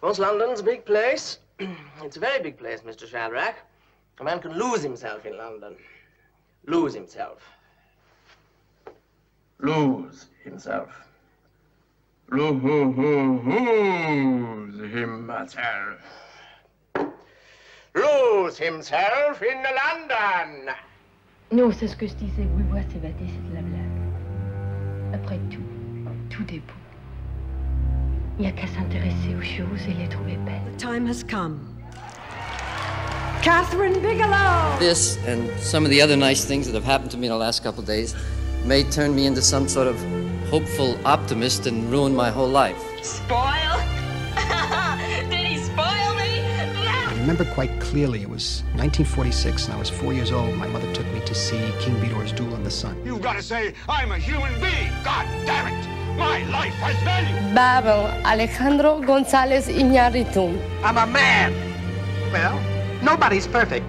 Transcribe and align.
Once 0.00 0.18
London's 0.18 0.60
a 0.60 0.62
big 0.62 0.84
place. 0.84 1.38
it's 2.02 2.16
a 2.16 2.20
very 2.20 2.40
big 2.40 2.56
place, 2.56 2.82
Mr. 2.82 3.06
Shadrach. 3.08 3.56
A 4.20 4.24
man 4.24 4.40
can 4.40 4.52
lose 4.52 4.82
himself 4.82 5.26
in 5.26 5.36
London. 5.36 5.74
Lose 6.66 6.94
himself. 6.94 7.42
Lose 9.58 10.26
himself. 10.44 10.88
Lose 12.30 12.62
himself. 14.84 15.98
Lose 17.94 18.58
himself 18.58 19.42
in 19.42 19.62
London. 19.62 20.74
Non, 21.50 21.72
c'est 21.72 21.88
ce 21.88 21.96
que 21.96 22.06
je 22.06 22.14
disais. 22.14 22.46
Oui, 22.54 22.62
ouais, 22.72 22.84
c'est 22.92 23.00
bête, 23.00 23.14
c'est 23.18 23.50
de 23.50 23.54
la 23.54 23.62
blague. 23.62 23.80
Après 25.14 25.38
tout, 25.50 25.62
tout 26.30 26.54
est 26.54 26.60
beau. 26.60 26.87
Il 28.38 28.42
n'y 28.42 28.48
a 28.48 28.52
qu'à 28.52 28.68
s'intéresser 28.68 29.34
aux 29.36 29.42
choses 29.42 29.80
et 29.88 29.94
les 30.00 30.08
trouver 30.08 30.36
belles. 30.44 30.62
The 30.76 30.80
time 30.80 31.08
has 31.08 31.24
come. 31.24 31.58
Kathryn 33.42 34.00
Bigelow! 34.00 34.78
This 34.78 35.18
and 35.26 35.50
some 35.58 35.84
of 35.84 35.90
the 35.90 36.00
other 36.00 36.16
nice 36.16 36.44
things 36.44 36.66
that 36.66 36.74
have 36.76 36.84
happened 36.84 37.10
to 37.10 37.16
me 37.16 37.26
in 37.26 37.32
the 37.32 37.36
last 37.38 37.64
couple 37.64 37.80
of 37.80 37.86
days 37.86 38.14
may 38.64 38.84
turn 38.84 39.16
me 39.16 39.26
into 39.26 39.42
some 39.42 39.66
sort 39.66 39.88
of 39.88 39.96
hopeful 40.50 40.96
optimist 41.04 41.66
and 41.66 41.90
ruin 41.90 42.14
my 42.14 42.30
whole 42.30 42.48
life. 42.48 42.80
Spoil? 43.02 43.40
Did 45.30 45.46
he 45.46 45.58
spoil 45.58 46.14
me? 46.14 46.38
I 46.86 47.16
remember 47.18 47.44
quite 47.54 47.80
clearly 47.80 48.22
it 48.22 48.30
was 48.30 48.62
1946 48.76 49.64
and 49.64 49.74
I 49.74 49.78
was 49.78 49.90
four 49.90 50.12
years 50.12 50.30
old. 50.30 50.54
My 50.54 50.68
mother 50.68 50.92
took 50.92 51.06
me 51.12 51.20
to 51.26 51.34
see 51.34 51.72
King 51.80 51.96
Vidor's 51.96 52.30
Duel 52.30 52.54
in 52.54 52.62
the 52.62 52.70
Sun. 52.70 53.04
You've 53.04 53.20
got 53.20 53.34
to 53.34 53.42
say, 53.42 53.74
I'm 53.88 54.12
a 54.12 54.18
human 54.18 54.52
being. 54.60 54.92
God 55.02 55.26
damn 55.44 55.74
it. 55.74 55.97
My 56.18 56.42
life 56.50 56.74
has 56.82 56.96
value. 57.04 57.54
Babel 57.54 58.06
Alejandro 58.26 59.00
González 59.00 59.68
Iñárritu. 59.68 60.50
I'm 60.82 60.98
a 60.98 61.06
man. 61.06 61.54
Well, 62.32 62.58
nobody's 63.02 63.46
perfect. 63.46 63.86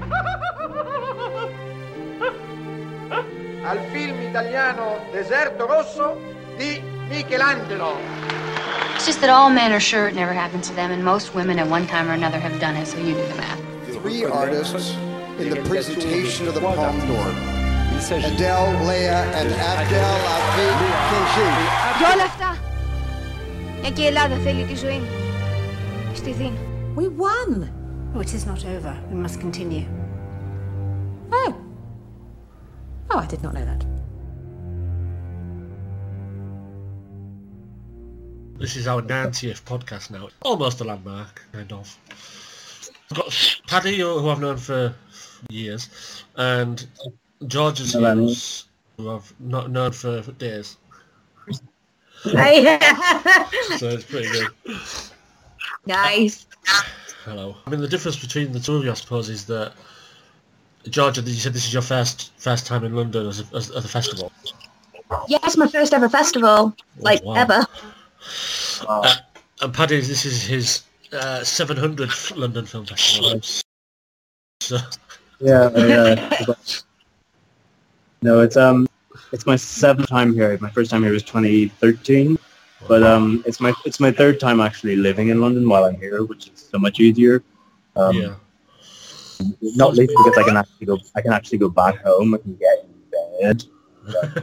Al 3.66 3.80
film 3.92 4.22
italiano 4.22 5.00
Deserto 5.12 5.66
Rosso 5.68 6.18
di 6.58 6.82
Michelangelo. 7.10 7.98
It's 8.96 9.06
just 9.06 9.22
that 9.22 9.30
all 9.30 9.50
men 9.50 9.72
are 9.72 9.80
sure 9.80 10.08
it 10.08 10.16
never 10.16 10.34
happened 10.34 10.64
to 10.66 10.74
them, 10.74 10.92
and 10.92 11.04
most 11.04 11.34
women 11.34 11.58
at 11.58 11.68
one 11.68 11.88
time 11.88 12.10
or 12.10 12.14
another 12.14 12.40
have 12.40 12.60
done 12.60 12.76
it, 12.76 12.86
so 12.86 12.98
you 12.98 13.14
do 13.16 13.26
the 13.28 13.36
math. 13.36 13.60
Three 14.02 14.24
artists 14.26 14.96
in 15.40 15.50
the 15.50 15.62
presentation 15.68 16.48
of 16.48 16.54
the 16.54 16.62
Palme 16.62 17.00
d'Or. 17.08 17.59
Adele, 18.11 18.73
Leia, 18.89 19.21
and 19.39 19.51
Abdel 19.71 20.17
Avid 20.37 20.77
Keji. 21.09 21.49
Για 21.99 22.09
όλα 22.15 22.25
αυτά, 22.25 22.57
μια 23.81 23.91
και 23.91 24.03
η 24.03 24.07
Ελλάδα 24.07 24.37
θέλει 24.37 24.65
τη 24.65 24.77
ζωή 24.77 24.99
μου. 24.99 25.09
Στη 26.15 26.33
Δίνα. 26.33 26.59
We 26.97 27.09
won! 27.09 27.69
Oh, 28.15 28.21
it 28.21 28.33
is 28.33 28.47
not 28.47 28.65
over. 28.65 28.95
We 29.11 29.17
must 29.17 29.41
continue. 29.41 29.87
Oh. 31.33 31.55
Oh, 33.11 33.19
I 33.19 33.27
did 33.27 33.43
not 33.43 33.55
know 33.55 33.65
that. 33.65 33.85
This 38.59 38.77
is 38.77 38.87
our 38.87 39.03
90th 39.03 39.63
podcast 39.65 40.11
now. 40.11 40.29
Almost 40.43 40.81
a 40.81 40.85
landmark, 40.85 41.43
kind 41.53 41.73
of. 41.73 41.99
I've 43.11 43.17
got 43.19 43.61
Paddy, 43.67 43.99
who 43.99 44.29
I've 44.31 44.41
known 44.41 44.57
for 44.57 44.95
years, 45.51 45.91
and 46.37 46.87
George 47.48 47.80
is 47.80 47.94
Hello. 47.94 48.16
here, 48.28 48.36
who 48.98 49.12
I've 49.12 49.34
not 49.40 49.72
known 49.72 49.92
for 49.92 50.22
days. 50.34 50.78
so 52.24 52.32
it's 53.88 54.04
pretty 54.04 54.30
good. 54.30 54.48
Nice. 55.86 56.48
Hello. 57.24 57.56
I 57.66 57.70
mean, 57.70 57.80
the 57.80 57.88
difference 57.88 58.20
between 58.20 58.52
the 58.52 58.60
two 58.60 58.76
of 58.76 58.84
you, 58.84 58.92
I 58.92 58.94
suppose, 58.96 59.30
is 59.30 59.46
that 59.46 59.74
Georgia, 60.90 61.22
you 61.22 61.34
said 61.34 61.54
this 61.54 61.66
is 61.66 61.74
your 61.74 61.82
first 61.82 62.32
first 62.38 62.68
time 62.68 62.84
in 62.84 62.94
London 62.94 63.28
as 63.28 63.40
a, 63.40 63.56
as, 63.56 63.72
at 63.72 63.86
a 63.86 63.88
festival. 63.88 64.32
Yes, 65.28 65.56
my 65.56 65.68
first 65.68 65.94
ever 65.94 66.10
festival. 66.10 66.76
Like, 66.98 67.24
wow. 67.24 67.36
ever. 67.36 67.66
Uh, 68.88 69.16
and 69.62 69.74
Paddy, 69.74 70.02
this 70.02 70.26
is 70.26 70.44
his 70.44 70.84
uh, 71.14 71.40
700th 71.42 72.36
London 72.38 72.66
Film 72.66 72.86
Festival. 72.86 73.42
So, 74.62 74.78
Yeah, 75.40 75.70
yeah. 75.76 76.36
no, 78.22 78.42
it's 78.42 78.58
um, 78.58 78.88
it's 79.32 79.46
my 79.46 79.56
seventh 79.56 80.08
time 80.10 80.34
here. 80.34 80.58
My 80.62 80.70
first 80.70 80.92
time 80.92 81.04
here 81.04 81.12
was 81.12 81.24
2013, 81.24 82.38
but 82.88 83.04
um, 83.04 83.44
it's 83.46 83.60
my 83.60 83.74
it's 83.86 84.00
my 84.00 84.12
third 84.12 84.40
time 84.40 84.60
actually 84.60 84.96
living 84.96 85.30
in 85.30 85.42
London 85.42 85.68
while 85.68 85.86
I'm 85.86 85.96
here, 86.00 86.24
which 86.24 86.48
is 86.48 86.70
so 86.72 86.78
much 86.78 87.00
easier. 87.00 87.44
Um, 87.96 88.16
yeah. 88.16 88.36
Not 89.62 89.96
least 89.96 90.14
because 90.18 90.38
I 90.38 90.44
can 90.44 90.58
actually 90.58 90.86
go 90.86 90.98
I 91.16 91.22
can 91.22 91.32
actually 91.34 91.60
go 91.60 91.70
back 91.70 92.04
home. 92.04 92.34
I 92.34 92.38
can 92.38 92.56
get 92.56 92.86
in 92.86 93.42
bed. 93.42 93.64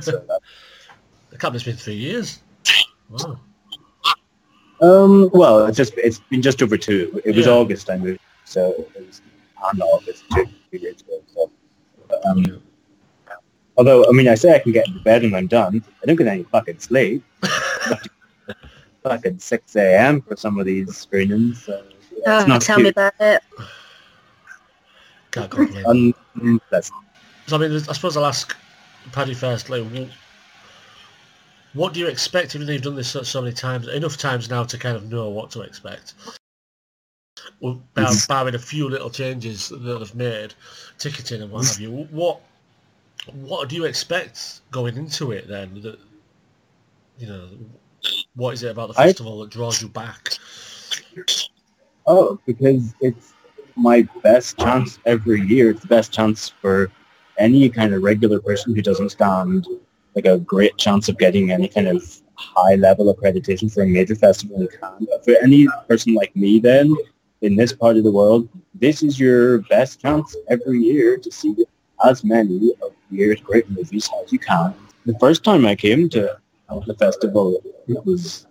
So 0.03 0.13
that- 0.29 0.41
I 1.33 1.37
can't 1.39 1.53
believe 1.53 1.57
it's 1.57 1.65
been 1.65 1.77
three 1.77 1.95
years. 1.97 2.41
Wow. 3.11 3.39
Um, 4.81 5.31
well, 5.33 5.67
it's 5.67 5.77
just 5.77 5.95
it's 5.97 6.21
been 6.31 6.41
just 6.41 6.63
over 6.63 6.79
two. 6.79 7.21
It 7.25 7.35
was 7.35 7.47
Yeah. 7.47 7.53
August 7.53 7.91
I 7.91 7.97
moved, 7.99 8.21
so 8.45 8.71
it 8.95 9.07
was 9.07 9.21
on 9.63 9.81
August 9.81 10.25
two, 10.33 10.47
two 10.71 10.79
years 10.79 11.01
ago. 11.03 11.23
So, 11.35 11.51
um, 12.25 12.63
although 13.77 14.05
I 14.09 14.13
mean, 14.13 14.29
I 14.29 14.35
say 14.35 14.55
I 14.55 14.59
can 14.59 14.73
get 14.73 14.87
into 14.87 15.01
bed 15.01 15.23
when 15.23 15.35
I'm 15.35 15.47
done. 15.47 15.83
I 16.03 16.07
don't 16.07 16.17
get 16.17 16.27
any 16.27 16.45
fucking 16.45 16.79
sleep. 16.79 17.23
fucking 19.03 19.39
six 19.39 19.77
a.m. 19.77 20.21
for 20.23 20.37
some 20.37 20.59
of 20.59 20.67
these 20.67 20.97
screenings. 20.97 21.65
So, 21.65 21.83
yeah, 22.19 22.43
oh, 22.43 22.47
not 22.47 22.63
tell 22.63 22.81
me 22.81 22.89
about 22.89 23.15
it. 23.21 23.43
Can't 25.31 25.51
complain. 25.51 26.15
Um, 26.43 26.61
So 27.47 27.57
I 27.57 27.59
mean, 27.59 27.73
I 27.73 27.93
suppose 27.93 28.17
I'll 28.17 28.27
ask 28.27 28.57
Paddy 29.13 29.35
first. 29.35 29.71
Like, 29.71 29.85
what 31.75 31.93
do 31.93 32.01
you 32.01 32.09
expect? 32.09 32.55
Even 32.55 32.67
though 32.67 32.73
you've 32.73 32.83
done 32.83 32.97
this 32.97 33.09
so, 33.09 33.23
so 33.23 33.43
many 33.43 33.55
times, 33.55 33.87
enough 33.89 34.17
times 34.17 34.51
now 34.51 34.65
to 34.65 34.79
kind 34.79 34.97
of 34.97 35.11
know 35.11 35.29
what 35.29 35.51
to 35.53 35.61
expect. 35.61 36.15
Well, 37.61 37.83
barring 38.29 38.55
a 38.55 38.59
few 38.59 38.89
little 38.89 39.11
changes 39.11 39.69
that 39.69 39.79
they've 39.79 40.15
made, 40.15 40.55
ticketing 40.99 41.43
and 41.43 41.51
what 41.53 41.67
have 41.67 41.79
you. 41.79 41.91
What 42.11 42.41
what 43.33 43.69
do 43.69 43.77
you 43.77 43.85
expect 43.85 44.61
going 44.71 44.97
into 44.97 45.33
it 45.33 45.49
then? 45.49 45.81
That 45.83 45.99
you 47.19 47.27
know, 47.29 47.49
what 48.35 48.55
is 48.55 48.63
it 48.63 48.71
about 48.71 48.93
the 48.93 49.01
I- 49.01 49.07
festival 49.09 49.41
that 49.41 49.51
draws 49.51 49.81
you 49.83 49.89
back? 49.89 50.35
Oh, 52.07 52.39
because 52.47 52.95
it's 53.01 53.35
my 53.75 54.07
best 54.23 54.59
chance 54.59 54.99
every 55.07 55.41
year. 55.41 55.71
It's 55.71 55.81
the 55.81 55.89
best 55.89 56.13
chance 56.13 56.49
for 56.49 56.91
any 57.39 57.69
kind 57.69 57.93
of 57.93 58.03
regular 58.03 58.41
person 58.41 58.75
who 58.75 58.83
doesn't 58.83 59.11
stand 59.11 59.67
like 60.15 60.25
a 60.25 60.39
great 60.39 60.77
chance 60.79 61.09
of 61.09 61.19
getting 61.19 61.51
any 61.51 61.69
kind 61.69 61.89
of 61.89 62.23
high 62.37 62.77
level 62.77 63.15
accreditation 63.15 63.73
for 63.73 63.83
a 63.83 63.87
major 63.87 64.15
festival 64.15 64.61
in 64.61 64.69
Canada. 64.69 65.19
For 65.25 65.35
any 65.43 65.67
person 65.89 66.15
like 66.15 66.35
me 66.35 66.59
then, 66.59 66.95
in 67.43 67.57
this 67.57 67.73
part 67.73 67.97
of 67.97 68.05
the 68.05 68.11
world, 68.11 68.49
this 68.75 69.03
is 69.03 69.21
your 69.21 69.59
best 69.63 70.01
chance 70.01 70.35
every 70.49 70.79
year 70.79 71.19
to 71.19 71.31
see 71.31 71.55
as 72.05 72.25
many 72.25 72.73
of 72.83 72.93
the 73.11 73.17
year's 73.17 73.41
uh, 73.41 73.45
great 73.45 73.69
movies 73.71 74.09
as 74.23 74.33
you 74.33 74.39
can. 74.39 74.75
The 75.07 75.19
first 75.19 75.45
time 75.45 75.65
I 75.67 75.75
came 75.75 76.09
to 76.11 76.39
the 76.87 76.95
festival, 76.95 77.63
it 77.89 78.05
was 78.05 78.47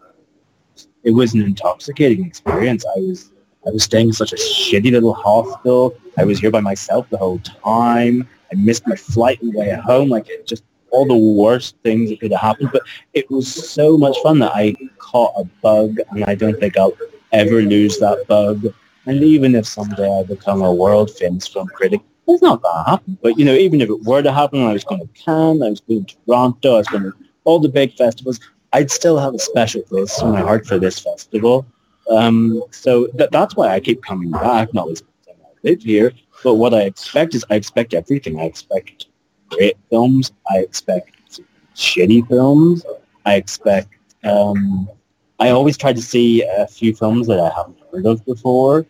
it 1.03 1.11
was 1.11 1.33
an 1.33 1.41
intoxicating 1.41 2.25
experience. 2.25 2.85
I 2.85 2.99
was 2.99 3.31
I 3.67 3.71
was 3.71 3.83
staying 3.83 4.07
in 4.07 4.13
such 4.13 4.33
a 4.33 4.35
shitty 4.35 4.91
little 4.91 5.13
hostel. 5.13 5.95
I 6.17 6.23
was 6.23 6.39
here 6.39 6.51
by 6.51 6.61
myself 6.61 7.09
the 7.09 7.17
whole 7.17 7.39
time. 7.39 8.27
I 8.51 8.55
missed 8.55 8.87
my 8.87 8.95
flight 8.95 9.39
on 9.41 9.51
the 9.51 9.59
way 9.59 9.71
home. 9.71 10.09
Like 10.09 10.27
just 10.45 10.63
all 10.91 11.05
the 11.05 11.17
worst 11.17 11.75
things 11.83 12.09
that 12.09 12.19
could 12.19 12.31
have 12.31 12.41
happened. 12.41 12.69
But 12.71 12.83
it 13.13 13.29
was 13.29 13.47
so 13.53 13.97
much 13.97 14.17
fun 14.23 14.39
that 14.39 14.53
I 14.55 14.75
caught 14.97 15.33
a 15.37 15.43
bug, 15.61 15.97
and 16.11 16.23
I 16.25 16.35
don't 16.35 16.59
think 16.59 16.77
I'll 16.77 16.97
ever 17.31 17.61
lose 17.61 17.97
that 17.99 18.25
bug. 18.27 18.67
And 19.05 19.23
even 19.23 19.55
if 19.55 19.67
someday 19.67 20.09
I 20.19 20.23
become 20.23 20.61
a 20.61 20.73
world 20.73 21.11
famous 21.11 21.47
film 21.47 21.67
critic, 21.67 22.01
it's 22.27 22.41
not 22.41 22.61
going 22.61 22.83
to 22.83 22.89
happen. 22.89 23.17
But 23.21 23.37
you 23.37 23.45
know, 23.45 23.53
even 23.53 23.81
if 23.81 23.89
it 23.89 24.03
were 24.03 24.21
to 24.21 24.31
happen, 24.31 24.63
I 24.63 24.73
was 24.73 24.83
going 24.83 25.01
to 25.01 25.07
Cannes, 25.13 25.61
I 25.61 25.69
was 25.69 25.81
going 25.81 26.05
to 26.05 26.15
Toronto, 26.25 26.75
I 26.75 26.77
was 26.77 26.87
going 26.87 27.03
to 27.03 27.13
all 27.43 27.59
the 27.59 27.69
big 27.69 27.93
festivals. 27.95 28.39
I'd 28.73 28.91
still 28.91 29.17
have 29.17 29.33
a 29.33 29.39
special 29.39 29.81
place 29.83 30.21
in 30.21 30.31
my 30.31 30.41
heart 30.41 30.65
for 30.65 30.77
this 30.77 30.99
festival. 30.99 31.65
Um, 32.09 32.61
so 32.71 33.07
that, 33.13 33.31
that's 33.31 33.55
why 33.55 33.69
I 33.69 33.79
keep 33.79 34.03
coming 34.03 34.31
back, 34.31 34.73
not 34.73 34.87
because 34.87 35.03
I 35.27 35.33
live 35.63 35.81
here, 35.81 36.11
but 36.43 36.55
what 36.55 36.73
I 36.73 36.81
expect 36.81 37.35
is 37.35 37.45
I 37.49 37.55
expect 37.55 37.93
everything. 37.93 38.39
I 38.39 38.43
expect 38.43 39.07
great 39.49 39.77
films. 39.89 40.31
I 40.49 40.59
expect 40.59 41.39
shitty 41.75 42.27
films. 42.27 42.85
I 43.25 43.35
expect, 43.35 43.89
um, 44.23 44.89
I 45.39 45.49
always 45.49 45.77
try 45.77 45.93
to 45.93 46.01
see 46.01 46.43
a 46.43 46.67
few 46.67 46.95
films 46.95 47.27
that 47.27 47.39
I 47.39 47.49
haven't 47.55 47.77
heard 47.91 48.05
of 48.05 48.25
before 48.25 48.85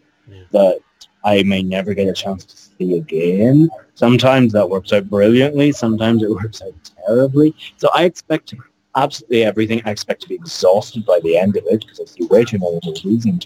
that 0.51 0.79
I 1.23 1.43
may 1.43 1.63
never 1.63 1.93
get 1.93 2.07
a 2.07 2.13
chance 2.13 2.45
to 2.45 2.57
see 2.77 2.97
again. 2.97 3.69
Sometimes 3.95 4.53
that 4.53 4.69
works 4.69 4.93
out 4.93 5.09
brilliantly. 5.09 5.71
Sometimes 5.71 6.23
it 6.23 6.29
works 6.43 6.61
out 6.61 6.73
terribly. 7.07 7.55
So 7.77 7.89
I 7.95 8.03
expect 8.03 8.53
absolutely 8.95 9.43
everything. 9.43 9.81
I 9.85 9.91
expect 9.91 10.21
to 10.23 10.29
be 10.29 10.35
exhausted 10.35 11.05
by 11.05 11.19
the 11.23 11.37
end 11.37 11.57
of 11.57 11.63
it 11.67 11.81
because 11.81 11.99
I 11.99 12.05
see 12.05 12.25
way 12.27 12.43
too 12.43 12.59
many 12.59 12.79
movies 12.85 13.25
and 13.25 13.45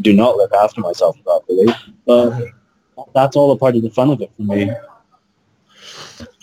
do 0.00 0.12
not 0.12 0.36
look 0.36 0.52
after 0.52 0.80
myself 0.80 1.16
properly. 1.24 1.66
But 2.06 2.48
that's 3.14 3.36
all 3.36 3.52
a 3.52 3.56
part 3.56 3.76
of 3.76 3.82
the 3.82 3.90
fun 3.90 4.10
of 4.10 4.20
it 4.20 4.30
for 4.36 4.42
me. 4.42 4.70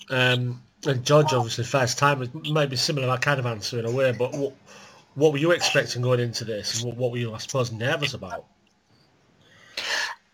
Um, 0.09 0.61
and 0.85 1.05
George, 1.05 1.31
obviously, 1.33 1.63
first 1.63 1.97
time, 1.97 2.21
it 2.21 2.33
might 2.49 2.69
be 2.69 2.75
similar, 2.75 3.07
that 3.07 3.21
kind 3.21 3.39
of 3.39 3.45
answer 3.45 3.79
in 3.79 3.85
a 3.85 3.91
way, 3.91 4.11
but 4.11 4.33
what, 4.33 4.53
what 5.15 5.31
were 5.31 5.37
you 5.37 5.51
expecting 5.51 6.01
going 6.01 6.19
into 6.19 6.43
this? 6.43 6.83
What, 6.83 6.97
what 6.97 7.11
were 7.11 7.17
you, 7.17 7.33
I 7.33 7.37
suppose, 7.37 7.71
nervous 7.71 8.13
about? 8.13 8.45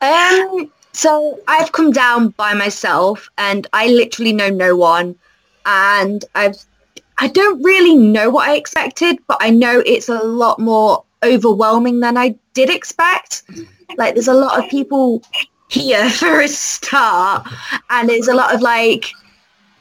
Um, 0.01 0.71
so 0.97 1.39
I've 1.47 1.73
come 1.73 1.91
down 1.91 2.29
by 2.29 2.55
myself 2.55 3.29
and 3.38 3.67
I 3.71 3.85
literally 3.88 4.33
know 4.33 4.49
no 4.49 4.75
one 4.75 5.15
and 5.67 6.25
I've 6.33 6.57
I 7.19 7.27
don't 7.27 7.61
really 7.63 7.95
know 7.95 8.31
what 8.31 8.49
I 8.49 8.55
expected, 8.55 9.19
but 9.27 9.38
I 9.39 9.51
know 9.51 9.83
it's 9.85 10.09
a 10.09 10.23
lot 10.23 10.59
more 10.59 11.03
overwhelming 11.23 11.99
than 11.99 12.17
I 12.17 12.35
did 12.53 12.71
expect. 12.71 13.44
Like 13.95 14.15
there's 14.15 14.27
a 14.27 14.33
lot 14.33 14.57
of 14.57 14.69
people 14.71 15.21
here 15.69 16.09
for 16.19 16.41
a 16.41 16.47
start 16.47 17.47
and 17.91 18.09
there's 18.09 18.27
a 18.27 18.33
lot 18.33 18.55
of 18.55 18.61
like 18.61 19.11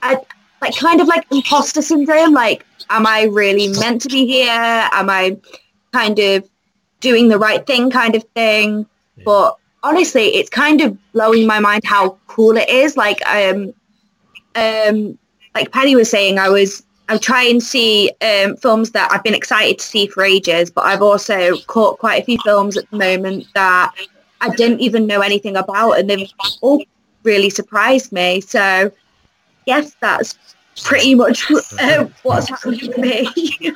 I, 0.02 0.19
like 0.60 0.76
kind 0.76 1.00
of 1.00 1.08
like 1.08 1.26
imposter 1.30 1.80
syndrome 1.80 2.34
like 2.34 2.66
am 2.90 3.06
I 3.06 3.22
really 3.22 3.69
meant 3.69 4.02
to 4.02 4.08
be 4.10 4.26
here? 4.26 4.50
Am 4.92 5.08
I 5.08 5.38
kind 5.94 6.19
of 6.19 6.46
doing 7.00 7.28
the 7.30 7.38
right 7.38 7.66
thing 7.66 7.90
kind 7.90 8.14
of 8.14 8.22
thing? 8.34 8.84
But 9.24 9.56
honestly, 9.86 10.26
it's 10.34 10.50
kind 10.50 10.80
of 10.80 10.96
blowing 11.12 11.46
my 11.46 11.60
mind 11.60 11.84
how 11.84 12.18
cool 12.26 12.56
it 12.56 12.68
is. 12.68 12.96
Like 12.96 13.20
um 13.28 13.72
um 14.54 15.18
like 15.54 15.70
Paddy 15.72 15.94
was 15.94 16.10
saying, 16.10 16.38
I 16.38 16.48
was 16.48 16.82
I 17.08 17.18
try 17.18 17.44
and 17.44 17.62
see 17.62 18.10
um, 18.20 18.56
films 18.56 18.90
that 18.90 19.12
I've 19.12 19.22
been 19.22 19.34
excited 19.34 19.78
to 19.78 19.84
see 19.84 20.08
for 20.08 20.24
ages, 20.24 20.70
but 20.70 20.86
I've 20.86 21.02
also 21.02 21.56
caught 21.68 21.98
quite 22.00 22.22
a 22.22 22.24
few 22.24 22.38
films 22.44 22.76
at 22.76 22.90
the 22.90 22.98
moment 22.98 23.46
that 23.54 23.92
I 24.40 24.50
didn't 24.50 24.80
even 24.80 25.06
know 25.06 25.20
anything 25.20 25.56
about, 25.56 25.92
and 25.92 26.10
they've 26.10 26.28
all 26.62 26.84
really 27.22 27.48
surprised 27.48 28.10
me. 28.10 28.40
So, 28.40 28.90
yes, 29.66 29.94
that's 30.00 30.36
pretty 30.82 31.14
much 31.14 31.48
uh, 31.80 32.06
what's 32.24 32.48
happened 32.48 32.80
to 32.80 33.00
me. 33.00 33.24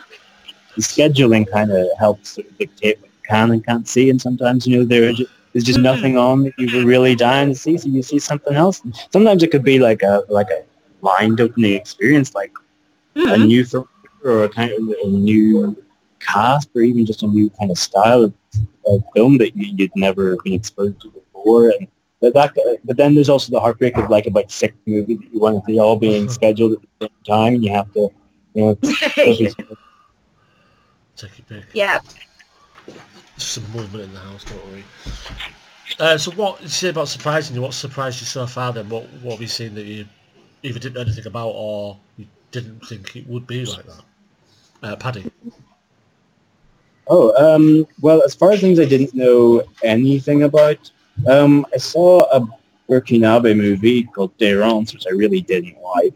the 0.74 0.82
scheduling 0.82 1.48
kind 1.48 1.70
of 1.70 1.86
helps 2.00 2.36
dictate 2.58 3.00
what 3.00 3.10
you 3.10 3.22
can 3.28 3.52
and 3.52 3.64
can't 3.64 3.86
see, 3.86 4.10
and 4.10 4.20
sometimes 4.20 4.66
you 4.66 4.78
know 4.78 4.84
there 4.84 5.12
just, 5.12 5.30
there's 5.52 5.64
just 5.64 5.81
nothing 5.81 6.17
on 6.17 6.44
that 6.44 6.52
you 6.58 6.79
were 6.79 6.87
really 6.87 7.14
dying 7.14 7.49
to 7.49 7.55
see, 7.55 7.76
so 7.76 7.88
you 7.88 8.02
see 8.02 8.19
something 8.19 8.55
else. 8.55 8.82
Sometimes 9.12 9.43
it 9.43 9.50
could 9.50 9.64
be 9.64 9.79
like 9.79 10.02
a 10.02 10.23
like 10.29 10.49
a 10.50 10.62
mind-opening 11.02 11.75
experience, 11.75 12.35
like 12.35 12.52
mm-hmm. 13.17 13.29
a 13.29 13.37
new 13.38 13.64
film 13.64 13.88
or 14.25 14.44
a 14.44 14.49
kind 14.49 14.70
of 14.73 14.79
a 15.02 15.08
new 15.08 15.76
cast 16.20 16.69
or 16.75 16.82
even 16.82 17.06
just 17.06 17.23
a 17.23 17.26
new 17.26 17.50
kind 17.50 17.70
of 17.70 17.79
style 17.79 18.23
of, 18.23 18.35
of 18.87 19.02
film 19.14 19.38
that 19.38 19.56
you, 19.56 19.75
would 19.79 19.91
never 19.97 20.37
been 20.44 20.52
exposed 20.52 21.00
to 21.00 21.11
before. 21.11 21.70
And 21.70 21.88
but 22.20 22.35
that, 22.35 22.55
but 22.85 22.96
then 22.96 23.14
there's 23.14 23.31
also 23.31 23.50
the 23.50 23.61
heartbreak 23.61 23.96
of 23.96 24.11
like 24.11 24.26
about 24.26 24.50
six 24.50 24.75
movies 24.87 25.19
that 25.19 25.32
you 25.32 25.41
want 25.41 25.64
to 25.64 25.73
see 25.73 25.79
all 25.79 25.96
being 25.96 26.29
scheduled 26.29 26.75
at 26.75 26.81
the 26.81 27.06
same 27.06 27.25
time, 27.26 27.55
and 27.55 27.64
you 27.64 27.73
have 27.73 27.93
to, 27.94 28.11
you 28.55 28.62
know, 28.62 28.75
take 29.14 29.41
your 29.41 29.50
Some 33.42 33.64
movement 33.72 34.04
in 34.04 34.12
the 34.12 34.20
house, 34.20 34.44
don't 34.44 34.66
worry. 34.66 34.84
Uh, 35.98 36.16
so 36.16 36.31
what 36.32 36.56
did 36.56 36.64
you 36.64 36.69
say 36.69 36.88
about 36.90 37.08
surprising 37.08 37.56
you? 37.56 37.62
What 37.62 37.75
surprised 37.75 38.20
you 38.20 38.26
so 38.26 38.46
far? 38.46 38.72
Then 38.72 38.88
what 38.88 39.04
what 39.22 39.32
have 39.32 39.40
you 39.40 39.48
seen 39.48 39.75
that 39.75 39.84
you 39.84 40.06
either 40.62 40.78
didn't 40.78 40.94
know 40.94 41.00
anything 41.00 41.26
about 41.26 41.50
or 41.50 41.98
you 42.16 42.26
didn't 42.52 42.81
think 42.87 43.16
it 43.16 43.26
would 43.26 43.46
be 43.46 43.64
like 43.64 43.87
that? 43.87 44.02
Uh, 44.82 44.96
Paddy. 44.96 45.31
Oh, 47.08 47.34
um, 47.37 47.87
well, 48.00 48.22
as 48.22 48.34
far 48.34 48.52
as 48.52 48.60
things 48.60 48.78
I 48.78 48.84
didn't 48.84 49.14
know 49.14 49.64
anything 49.82 50.44
about, 50.44 50.90
um, 51.28 51.66
I 51.75 51.78
saw 51.78 52.20
a 52.32 52.46
Burkinabe 52.88 53.56
movie 53.56 54.04
called 54.04 54.36
Desrances, 54.38 54.94
which 54.94 55.06
I 55.08 55.10
really 55.10 55.40
didn't 55.40 55.76
like. 55.82 56.14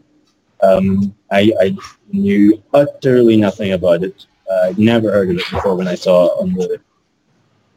Um, 0.61 1.13
I, 1.31 1.51
I, 1.59 1.77
knew 2.11 2.63
utterly 2.73 3.35
nothing 3.35 3.73
about 3.73 4.03
it. 4.03 4.25
Uh, 4.49 4.67
I'd 4.67 4.79
never 4.79 5.11
heard 5.11 5.29
of 5.29 5.37
it 5.37 5.51
before 5.51 5.75
when 5.75 5.87
I 5.87 5.95
saw 5.95 6.27
it 6.27 6.41
on 6.41 6.53
the, 6.53 6.79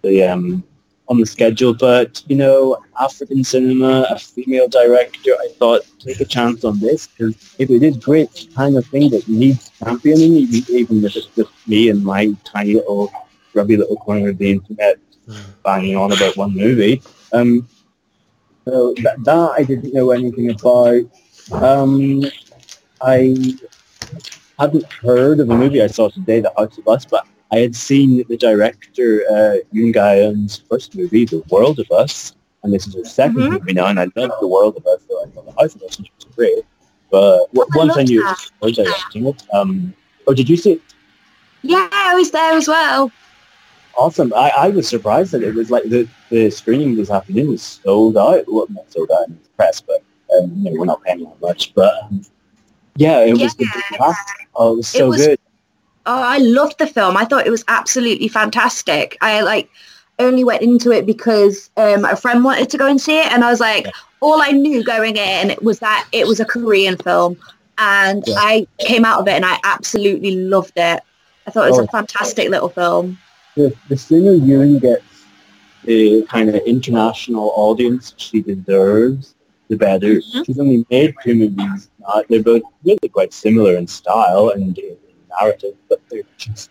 the 0.02 0.22
um, 0.22 0.64
on 1.08 1.18
the 1.18 1.26
schedule, 1.26 1.74
but 1.74 2.22
you 2.28 2.36
know, 2.36 2.78
African 3.00 3.42
cinema, 3.42 4.06
a 4.10 4.18
female 4.18 4.68
director, 4.68 5.32
I 5.32 5.48
thought 5.58 5.82
take 5.98 6.20
a 6.20 6.24
chance 6.24 6.64
on 6.64 6.78
this 6.78 7.06
because 7.06 7.34
if 7.58 7.70
it 7.70 7.82
is 7.82 7.96
great 7.96 8.48
kind 8.54 8.76
of 8.76 8.86
thing 8.86 9.10
that 9.10 9.26
needs 9.26 9.70
championing, 9.82 10.32
even 10.68 11.04
if 11.04 11.16
it's 11.16 11.26
just 11.26 11.50
me 11.66 11.88
and 11.88 12.04
my 12.04 12.34
tiny 12.44 12.74
little 12.74 13.10
grubby 13.52 13.76
little 13.76 13.96
corner 13.96 14.28
of 14.28 14.38
the 14.38 14.50
internet 14.50 14.98
banging 15.64 15.96
on 15.96 16.12
about 16.12 16.36
one 16.36 16.54
movie. 16.54 17.02
Um, 17.32 17.68
so 18.64 18.94
that, 19.02 19.24
that 19.24 19.50
I 19.56 19.62
didn't 19.62 19.94
know 19.94 20.10
anything 20.10 20.50
about. 20.50 21.02
Um, 21.52 22.22
I 23.00 23.34
hadn't 24.58 24.92
heard 24.92 25.40
of 25.40 25.48
a 25.48 25.56
movie 25.56 25.82
I 25.82 25.86
saw 25.86 26.10
today, 26.10 26.40
The 26.40 26.52
House 26.56 26.76
of 26.76 26.86
Us, 26.88 27.06
but 27.06 27.26
I 27.50 27.58
had 27.58 27.74
seen 27.74 28.24
the 28.28 28.36
director 28.36 29.24
uh, 29.30 29.56
Yoon 29.74 29.92
Ga-eun's 29.92 30.62
first 30.68 30.94
movie, 30.94 31.24
The 31.24 31.42
World 31.50 31.78
of 31.78 31.90
Us, 31.90 32.34
and 32.62 32.72
this 32.72 32.86
is 32.86 32.94
her 32.94 33.00
2nd 33.00 33.32
mm-hmm. 33.32 33.52
movie 33.54 33.72
now, 33.72 33.86
and 33.86 33.98
I 33.98 34.06
love 34.16 34.32
The 34.40 34.48
World 34.48 34.76
of 34.76 34.86
Us, 34.86 35.00
so 35.08 35.22
I 35.22 35.30
thought 35.30 35.46
The 35.46 35.62
House 35.62 35.74
of 35.74 35.82
Us 35.82 35.98
was 35.98 36.08
great. 36.36 36.64
But 37.10 37.40
I 37.40 37.46
once 37.74 37.96
I 37.96 38.02
knew 38.02 38.22
that. 38.22 38.38
it 38.60 38.64
was 38.64 38.76
directing 38.76 39.26
it, 39.26 39.42
um, 39.54 39.94
oh, 40.26 40.34
did 40.34 40.48
you 40.48 40.58
see 40.58 40.72
it? 40.72 40.82
Yeah, 41.62 41.88
I 41.90 42.14
was 42.14 42.30
there 42.30 42.52
as 42.52 42.68
well. 42.68 43.10
Awesome. 43.96 44.32
I, 44.34 44.52
I 44.56 44.68
was 44.68 44.86
surprised 44.86 45.32
that 45.32 45.42
it 45.42 45.54
was 45.54 45.70
like 45.70 45.84
the, 45.84 46.06
the 46.28 46.50
screening 46.50 46.96
this 46.96 47.10
afternoon 47.10 47.48
was 47.48 47.62
sold 47.62 48.18
out. 48.18 48.44
Well, 48.46 48.66
not 48.68 48.92
sold 48.92 49.10
out 49.10 49.28
in 49.28 49.34
the 49.42 49.48
press, 49.56 49.80
but 49.80 50.04
um, 50.36 50.52
you 50.56 50.70
know, 50.70 50.78
we're 50.78 50.84
not 50.84 51.02
paying 51.02 51.24
that 51.24 51.40
much. 51.40 51.74
But 51.74 51.94
um, 52.04 52.22
yeah, 52.96 53.20
it 53.20 53.38
was 53.38 53.54
the. 53.54 53.66
Oh, 54.54 54.74
it 54.74 54.76
was 54.76 54.88
so 54.88 55.06
it 55.06 55.08
was, 55.08 55.26
good 55.26 55.37
oh, 56.08 56.22
I 56.22 56.38
loved 56.38 56.78
the 56.78 56.86
film. 56.86 57.16
I 57.16 57.24
thought 57.24 57.46
it 57.46 57.50
was 57.50 57.64
absolutely 57.68 58.28
fantastic. 58.28 59.16
I 59.20 59.42
like 59.42 59.70
only 60.18 60.42
went 60.42 60.62
into 60.62 60.90
it 60.90 61.06
because 61.06 61.70
um, 61.76 62.04
a 62.04 62.16
friend 62.16 62.42
wanted 62.42 62.70
to 62.70 62.78
go 62.78 62.86
and 62.88 63.00
see 63.00 63.20
it, 63.20 63.30
and 63.30 63.44
I 63.44 63.50
was 63.50 63.60
like, 63.60 63.84
yeah. 63.84 63.92
all 64.20 64.42
I 64.42 64.50
knew 64.50 64.82
going 64.82 65.16
in 65.16 65.54
was 65.62 65.78
that 65.78 66.08
it 66.10 66.26
was 66.26 66.40
a 66.40 66.44
Korean 66.44 66.96
film, 66.96 67.36
and 67.76 68.24
yeah. 68.26 68.34
I 68.38 68.66
came 68.80 69.04
out 69.04 69.20
of 69.20 69.28
it 69.28 69.34
and 69.34 69.44
I 69.44 69.58
absolutely 69.62 70.36
loved 70.36 70.72
it. 70.76 71.00
I 71.46 71.50
thought 71.50 71.68
it 71.68 71.70
was 71.70 71.78
oh, 71.78 71.84
a 71.84 71.88
fantastic 71.88 72.48
little 72.48 72.68
film. 72.68 73.18
The, 73.54 73.74
the 73.88 73.96
sooner 73.96 74.32
Yoon 74.32 74.80
gets 74.80 75.04
the 75.84 76.22
kind 76.24 76.48
of 76.48 76.56
international 76.66 77.52
audience 77.54 78.14
she 78.16 78.42
deserves, 78.42 79.34
the 79.68 79.76
better. 79.76 80.16
Mm-hmm. 80.16 80.42
She's 80.42 80.58
only 80.58 80.84
made 80.90 81.14
two 81.22 81.34
movies. 81.34 81.90
Uh, 82.06 82.22
they're 82.28 82.42
both 82.42 82.62
really 82.84 83.08
quite 83.08 83.32
similar 83.32 83.76
in 83.76 83.86
style 83.86 84.50
and 84.50 84.74
narrative, 85.40 85.74
but 85.88 86.00
they're 86.10 86.22
just 86.36 86.70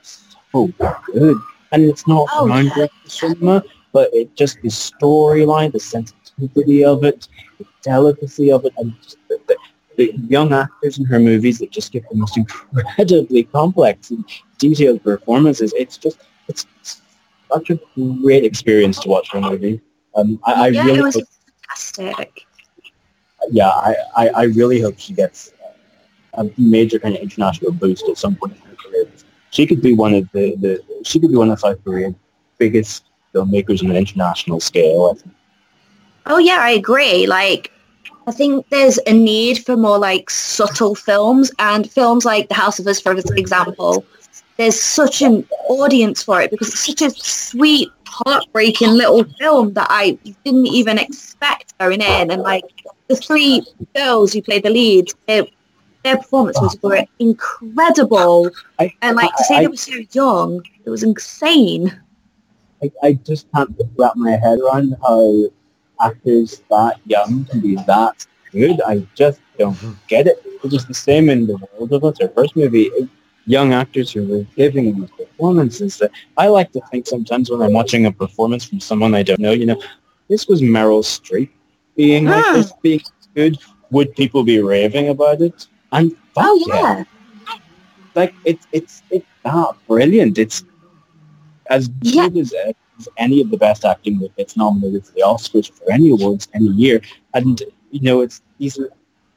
so 0.52 0.68
good. 1.14 1.38
And 1.72 1.84
it's 1.84 2.08
not 2.08 2.28
oh, 2.32 2.48
yeah. 2.48 2.88
cinema, 3.06 3.64
but 3.92 4.10
it 4.14 4.36
just 4.36 4.62
the 4.62 4.70
storyline, 4.70 5.72
the 5.72 5.80
sensitivity 5.80 6.86
of 6.86 7.04
it, 7.04 7.28
the 7.58 7.66
delicacy 7.82 8.52
of 8.52 8.66
it, 8.66 8.74
and 8.78 8.94
the, 9.28 9.40
the, 9.48 9.58
the, 9.98 10.14
young 10.28 10.54
actors 10.54 10.98
in 10.98 11.06
her 11.06 11.20
movies 11.20 11.60
that 11.60 11.72
just 11.72 11.92
give 11.92 12.04
the 12.10 12.16
most 12.16 12.38
incredibly 12.74 13.44
complex 13.44 14.12
and 14.12 14.24
detailed 14.58 15.04
performances. 15.04 15.74
It's 15.76 15.98
just 15.98 16.20
it's 16.48 16.66
such 17.52 17.70
a 17.70 17.80
great 18.22 18.46
experience 18.46 19.00
to 19.00 19.10
watch 19.10 19.32
her 19.32 19.42
movie. 19.42 19.82
Um, 20.16 20.40
I, 20.46 20.54
I 20.54 20.68
yeah, 20.68 20.86
really 20.86 21.00
it 21.00 21.04
was 21.04 21.16
hope, 21.16 21.28
fantastic. 21.68 22.46
Yeah, 23.52 23.70
I, 23.70 23.96
I, 24.16 24.28
I 24.30 24.44
really 24.44 24.82
hope 24.82 24.96
she 24.98 25.14
gets 25.14 25.52
a 26.34 26.50
major 26.58 27.00
kind 27.00 27.16
of 27.16 27.22
international 27.22 27.72
boost 27.72 28.08
at 28.10 28.18
some 28.18 28.36
point 28.36 28.54
in 28.54 28.62
her 28.70 28.76
career. 28.76 29.08
She 29.52 29.66
could 29.66 29.82
be 29.82 29.94
one 29.94 30.14
of 30.14 30.30
the, 30.32 30.56
the 30.58 30.84
she 31.04 31.20
could 31.20 31.30
be 31.30 31.38
one 31.38 31.52
of 31.52 31.60
South 31.60 31.84
Korea's 31.84 32.14
biggest 32.58 33.06
filmmakers 33.34 33.84
on 33.84 33.92
an 33.92 33.98
international 33.98 34.60
scale. 34.60 35.18
Oh 36.26 36.38
yeah, 36.38 36.60
I 36.60 36.72
agree. 36.72 37.28
Like 37.28 37.72
I 38.28 38.32
think 38.32 38.68
there's 38.70 39.00
a 39.08 39.14
need 39.14 39.66
for 39.66 39.78
more 39.78 39.98
like 39.98 40.30
subtle 40.30 40.96
films 40.96 41.50
and 41.60 41.90
films 41.90 42.26
like 42.26 42.50
The 42.50 42.56
House 42.56 42.78
of 42.78 42.86
Us, 42.88 43.00
for 43.00 43.14
example. 43.14 44.06
There's 44.58 44.80
such 44.80 45.22
an 45.22 45.48
audience 45.70 46.24
for 46.24 46.42
it 46.42 46.52
because 46.52 46.70
it's 46.70 46.86
such 46.86 47.02
a 47.02 47.12
sweet, 47.12 47.90
heartbreaking 48.06 48.90
little 48.90 49.24
film 49.40 49.74
that 49.74 49.88
I 49.90 50.18
didn't 50.44 50.68
even 50.68 50.98
expect 50.98 51.78
going 51.78 52.02
in. 52.02 52.32
And 52.32 52.42
like 52.42 52.66
the 53.08 53.16
three 53.16 53.64
girls 53.96 54.34
who 54.34 54.42
play 54.42 54.60
the 54.60 54.72
lead, 54.72 55.10
it, 55.28 55.54
their 56.08 56.18
performances 56.18 56.78
were 56.82 57.04
incredible. 57.20 58.50
I, 58.80 58.94
and 59.02 59.16
like 59.16 59.36
to 59.36 59.44
say 59.44 59.56
I, 59.56 59.62
they 59.62 59.68
were 59.68 59.76
so 59.76 60.00
young, 60.12 60.62
it 60.86 60.90
was 60.90 61.04
insane. 61.04 62.00
I, 62.82 62.92
I 63.04 63.14
just 63.14 63.52
can't 63.54 63.76
wrap 63.98 64.16
my 64.16 64.32
head 64.32 64.60
around 64.60 64.96
how 65.02 65.46
actors 66.00 66.62
that 66.70 67.00
young 67.06 67.46
can 67.46 67.60
be 67.60 67.76
that 67.88 68.26
good. 68.52 68.80
I 68.82 69.06
just 69.16 69.42
don't 69.58 69.78
get 70.08 70.28
it. 70.28 70.42
It's 70.64 70.74
was 70.74 70.86
the 70.86 70.94
same 70.94 71.30
in 71.30 71.48
The 71.48 71.58
World 71.58 71.92
of 71.94 72.04
Us, 72.04 72.18
our 72.22 72.30
first 72.30 72.56
movie. 72.56 72.90
Young 73.46 73.74
actors 73.74 74.12
who 74.12 74.28
were 74.28 74.46
giving 74.58 75.08
performances 75.08 75.98
that 76.00 76.12
I 76.38 76.48
like 76.48 76.72
to 76.74 76.82
think 76.92 77.08
sometimes 77.08 77.50
when 77.50 77.62
I'm 77.62 77.72
watching 77.72 78.06
a 78.06 78.12
performance 78.12 78.66
from 78.66 78.82
someone 78.82 79.16
I 79.16 79.24
don't 79.24 79.40
know, 79.40 79.54
you 79.54 79.66
know, 79.66 79.82
this 80.28 80.48
was 80.48 80.62
Meryl 80.62 81.02
Streep 81.02 81.50
being 81.96 82.26
like 82.26 82.44
Ah. 82.46 82.54
this, 82.54 82.74
being 82.82 83.02
good. 83.36 83.58
Would 83.92 84.14
people 84.16 84.44
be 84.44 84.60
raving 84.60 85.08
about 85.10 85.42
it? 85.42 85.68
And 85.91 86.12
fuck 86.34 86.46
Oh 86.46 86.63
yeah. 86.67 87.03
like 88.15 88.34
it's 88.46 88.67
it's 88.72 89.03
it's 89.10 89.25
not 89.46 89.77
brilliant. 89.88 90.38
It's 90.38 90.63
as 91.70 91.89
Yeah. 92.01 92.29
good 92.29 92.38
as, 92.38 92.53
as 93.00 93.10
any 93.17 93.41
of 93.41 93.51
the 93.51 93.58
best 93.58 93.86
acting 93.86 94.20
that 94.20 94.36
gets 94.36 94.58
nominated 94.58 95.06
for 95.06 95.13
the 95.13 95.22
Oscars 95.22 95.72
for 95.72 95.91
any 95.91 96.10
awards 96.10 96.48
any 96.53 96.70
year. 96.70 97.01
And 97.34 97.62
you 97.91 98.01
know, 98.01 98.22
it's 98.22 98.41
these 98.58 98.79
are 98.79 98.89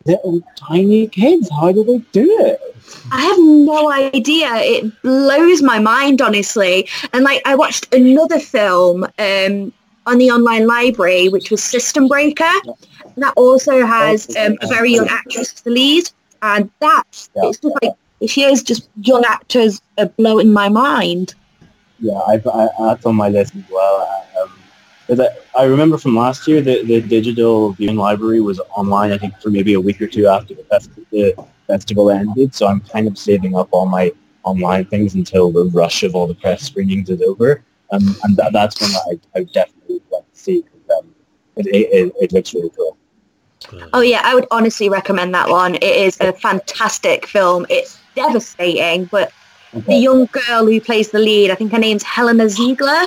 little 0.07 0.41
tiny 0.57 1.09
kids. 1.09 1.49
How 1.51 1.73
do 1.73 1.85
they 1.85 1.99
do 2.13 2.27
it? 2.41 2.61
I 3.13 3.21
have 3.21 3.39
no 3.39 3.91
idea. 3.93 4.49
It 4.57 5.03
blows 5.03 5.63
my 5.63 5.79
mind, 5.79 6.21
honestly. 6.23 6.89
And 7.13 7.25
like, 7.25 7.43
I 7.45 7.55
watched 7.55 7.93
another 7.95 8.41
film 8.41 9.05
um, 9.19 9.73
on 10.07 10.19
the 10.19 10.31
online 10.31 10.67
library, 10.67 11.29
which 11.29 11.51
was 11.51 11.63
System 11.63 12.09
Breaker. 12.09 12.51
That 13.17 13.35
also 13.37 13.85
has 13.87 14.35
um, 14.37 14.57
a 14.63 14.67
very 14.69 14.93
young 14.93 15.09
actress 15.09 15.53
as 15.53 15.61
the 15.61 15.71
lead, 15.71 16.11
and 16.43 16.71
that 16.81 17.29
Yeah. 17.37 17.49
it's 17.49 17.59
just 17.59 17.77
like 17.83 17.93
this 18.21 18.37
year's 18.37 18.63
just 18.63 18.89
young 19.03 19.25
actors 19.27 19.81
are 19.99 20.07
blowing 20.07 20.53
my 20.53 20.69
mind. 20.69 21.35
Yeah, 21.99 22.19
I've, 22.27 22.47
I, 22.47 22.69
that's 22.79 23.05
on 23.07 23.17
my 23.17 23.29
list 23.29 23.55
as 23.57 23.65
well. 23.71 24.25
Um, 24.41 24.51
I, 25.21 25.29
I 25.59 25.65
remember 25.65 25.99
from 25.99 26.17
last 26.17 26.47
year 26.47 26.61
the, 26.61 26.83
the 26.85 27.01
digital 27.01 27.73
viewing 27.73 27.97
library 27.97 28.41
was 28.41 28.61
online. 28.77 29.13
I 29.13 29.19
think 29.19 29.39
for 29.41 29.51
maybe 29.51 29.75
a 29.75 29.81
week 29.81 30.01
or 30.01 30.07
two 30.07 30.27
after 30.27 30.55
the, 30.55 30.65
fest, 30.65 30.91
the 31.11 31.35
festival 31.67 32.11
ended. 32.11 32.55
So 32.55 32.67
I'm 32.67 32.81
kind 32.81 33.07
of 33.09 33.19
saving 33.19 33.57
up 33.57 33.69
all 33.73 33.87
my 33.87 34.13
online 34.45 34.85
things 34.87 35.15
until 35.15 35.51
the 35.51 35.65
rush 35.67 36.03
of 36.03 36.15
all 36.15 36.27
the 36.27 36.35
press 36.35 36.63
screenings 36.63 37.11
is 37.11 37.21
over. 37.23 37.63
Um, 37.93 38.17
and 38.23 38.37
that, 38.37 38.53
that's 38.53 38.81
when 38.81 38.91
I, 38.93 39.41
I 39.41 39.45
definitely 39.45 39.95
would 39.95 40.13
like 40.13 40.33
to 40.33 40.39
see 40.39 40.63
because 40.63 41.01
um, 41.01 41.15
it, 41.57 41.67
it, 41.67 42.13
it 42.21 42.33
looks 42.33 42.55
really 42.55 42.71
cool. 42.71 42.97
Oh 43.93 44.01
yeah, 44.01 44.21
I 44.25 44.35
would 44.35 44.47
honestly 44.51 44.89
recommend 44.89 45.35
that 45.35 45.49
one. 45.49 45.75
It 45.77 45.83
is 45.85 46.17
a 46.21 46.33
fantastic 46.33 47.27
film. 47.27 47.67
It's 47.69 47.99
devastating, 48.15 49.05
but 49.07 49.33
the 49.73 49.95
young 49.95 50.27
girl 50.27 50.67
who 50.67 50.81
plays 50.81 51.11
the 51.11 51.19
lead, 51.19 51.51
I 51.51 51.55
think 51.55 51.71
her 51.73 51.79
name's 51.79 52.03
Helena 52.03 52.49
Ziegler, 52.49 53.07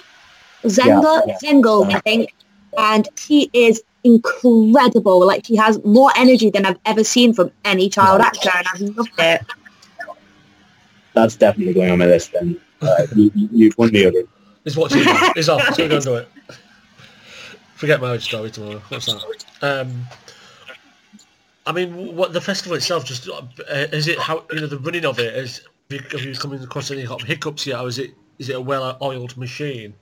Zengel, 0.64 1.22
yeah. 1.28 1.38
Zengel, 1.44 1.94
I 1.94 2.00
think, 2.00 2.34
and 2.78 3.08
she 3.16 3.50
is 3.54 3.84
incredible. 4.06 5.26
Like 5.26 5.46
she 5.46 5.56
has 5.58 5.84
more 5.84 6.12
energy 6.16 6.50
than 6.50 6.66
I've 6.66 6.80
ever 6.86 7.04
seen 7.04 7.34
from 7.34 7.52
any 7.66 7.90
child 7.90 8.22
actor, 8.22 8.50
and 8.56 8.68
I've 8.74 8.82
loved 8.98 9.12
it. 9.20 9.42
That's 11.14 11.36
definitely 11.36 11.74
going 11.74 11.92
on 11.92 12.00
my 12.00 12.06
list 12.06 12.32
then. 12.34 12.60
Uh, 12.82 13.06
you, 13.16 13.32
you- 13.36 13.50
you've 13.52 13.78
won 13.78 13.92
me 13.92 14.06
over. 14.06 14.18
He's 14.64 14.78
watching. 14.78 15.04
He's 15.36 15.50
off. 15.50 15.62
So 15.76 15.84
we're 15.84 15.90
going 15.90 16.02
to 16.02 16.08
do 16.08 16.16
it. 16.16 16.30
Forget 17.76 18.00
marriage 18.02 18.24
story 18.24 18.50
tomorrow. 18.50 18.82
What's 18.88 19.08
that? 19.08 19.44
Um, 19.62 20.06
I 21.66 21.72
mean, 21.72 22.16
what 22.16 22.34
the 22.34 22.42
festival 22.42 22.76
itself 22.76 23.06
just 23.06 23.30
uh, 23.30 23.42
is 23.68 24.08
it 24.08 24.20
how 24.20 24.44
you 24.52 24.62
know 24.62 24.68
the 24.68 24.80
running 24.80 25.06
of 25.06 25.20
it 25.20 25.34
is. 25.36 25.62
Have 25.92 26.02
you, 26.02 26.18
have 26.18 26.26
you 26.26 26.36
come 26.36 26.54
across 26.54 26.92
any 26.92 27.04
hot 27.04 27.22
hiccups 27.22 27.68
yet, 27.68 27.80
or 27.80 27.88
is 27.88 28.00
it 28.00 28.12
is 28.40 28.50
it 28.50 28.56
a 28.56 28.62
well-oiled 28.62 29.38
machine? 29.38 29.94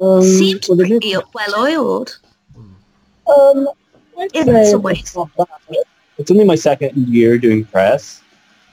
Um, 0.00 0.22
Seems 0.22 0.66
pretty 0.66 1.14
well 1.34 1.54
oiled. 1.56 2.18
Um, 3.26 3.68
in 4.34 4.64
some 4.66 4.82
ways. 4.82 5.16
It's 6.18 6.30
only 6.30 6.44
my 6.44 6.54
second 6.54 6.96
year 7.08 7.38
doing 7.38 7.64
press. 7.64 8.22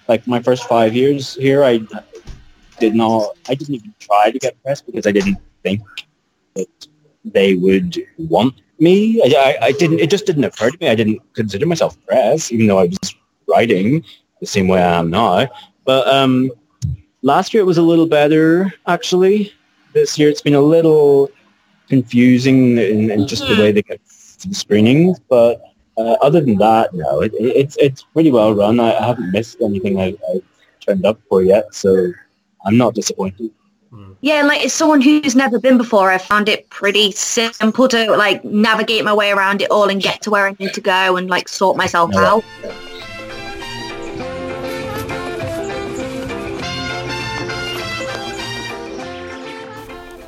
Like 0.08 0.25
my 0.28 0.42
first 0.42 0.68
five 0.68 0.96
years 0.96 1.36
here, 1.36 1.64
I 1.64 1.82
did 2.80 2.96
not. 2.96 3.38
I 3.50 3.56
didn't 3.56 3.75
even 3.75 3.94
try 4.00 4.32
to 4.32 4.40
get 4.40 4.62
press 4.64 4.82
because 4.82 5.08
I 5.08 5.12
didn't 5.12 5.38
think 5.64 5.82
that 6.56 6.88
they 7.24 7.56
would 7.56 7.98
want 8.18 8.56
me. 8.79 9.22
I, 9.24 9.58
I, 9.62 9.72
didn't. 9.72 10.00
It 10.00 10.10
just 10.10 10.25
didn't 10.25 10.44
occur 10.44 10.70
to 10.70 10.77
me. 10.79 10.89
I 10.89 10.96
didn't 10.96 11.22
consider 11.34 11.65
myself 11.65 11.98
press, 12.05 12.51
even 12.51 12.67
though 12.67 12.79
I 12.79 12.86
was 12.86 13.15
writing 13.48 14.03
the 14.39 14.46
same 14.46 14.67
way 14.67 14.82
I 14.82 15.00
am 15.00 15.10
now. 15.10 15.48
But 15.86 16.08
um, 16.08 16.51
last 17.22 17.53
year 17.53 17.62
it 17.62 17.65
was 17.65 17.77
a 17.77 17.82
little 17.82 18.08
better 18.08 18.74
actually. 18.88 19.53
This 19.94 20.17
year 20.17 20.29
it's 20.29 20.41
been 20.41 20.55
a 20.55 20.62
little 20.62 21.32
confusing 21.88 22.77
in, 22.77 23.12
in 23.12 23.27
just 23.27 23.48
the 23.48 23.55
way 23.55 23.72
they 23.72 23.82
get 23.82 24.01
the 24.05 24.53
screenings, 24.53 25.20
but 25.29 25.62
uh, 25.98 26.17
other 26.22 26.41
than 26.41 26.58
that, 26.58 26.94
no, 26.94 27.22
it, 27.22 27.34
it, 27.36 27.55
it's 27.55 27.77
it's 27.77 28.03
pretty 28.03 28.32
well 28.32 28.53
run. 28.53 28.79
I, 28.79 28.94
I 28.96 29.05
haven't 29.05 29.32
missed 29.32 29.62
anything 29.62 30.00
I, 30.00 30.15
I've 30.34 30.44
turned 30.82 31.05
up 31.05 31.20
for 31.29 31.41
yet, 31.41 31.74
so 31.74 32.12
I'm 32.65 32.77
not 32.77 32.94
disappointed. 32.94 33.51
Yeah, 34.22 34.40
and 34.40 34.48
like 34.48 34.66
as 34.66 34.74
someone 34.74 35.02
who's 35.02 35.36
never 35.36 35.60
been 35.60 35.78
before, 35.78 36.12
I 36.12 36.18
found 36.18 36.50
it 36.50 36.70
pretty 36.70 37.12
simple 37.12 37.88
to 37.90 38.16
like 38.16 38.44
navigate 38.44 39.04
my 39.04 39.14
way 39.14 39.32
around 39.32 39.62
it 39.62 39.70
all 39.70 39.90
and 39.90 40.02
get 40.02 40.22
to 40.24 40.32
where 40.32 40.48
I 40.48 40.56
need 40.60 40.74
to 40.74 40.82
go 40.82 41.18
and 41.18 41.30
like 41.30 41.48
sort 41.48 41.78
myself 41.78 42.10
Yeah. 42.14 42.34
out. 42.34 42.44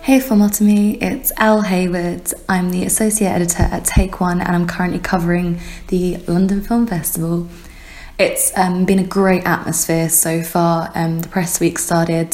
Hey 0.04 0.20
Filmotomy, 0.20 1.02
it's 1.02 1.34
Elle 1.36 1.64
Haywood. 1.64 2.32
I'm 2.48 2.70
the 2.70 2.86
Associate 2.86 3.28
Editor 3.28 3.64
at 3.64 3.84
Take 3.84 4.22
One 4.22 4.40
and 4.40 4.56
I'm 4.56 4.66
currently 4.66 5.00
covering 5.00 5.60
the 5.90 6.16
London 6.28 6.62
Film 6.62 6.88
Festival. 6.88 7.50
It's 8.18 8.58
um, 8.58 8.86
been 8.86 9.00
a 9.00 9.04
great 9.04 9.44
atmosphere 9.46 10.08
so 10.08 10.44
far. 10.44 10.92
Um, 10.96 11.20
the 11.20 11.28
press 11.28 11.60
week 11.60 11.78
started 11.78 12.34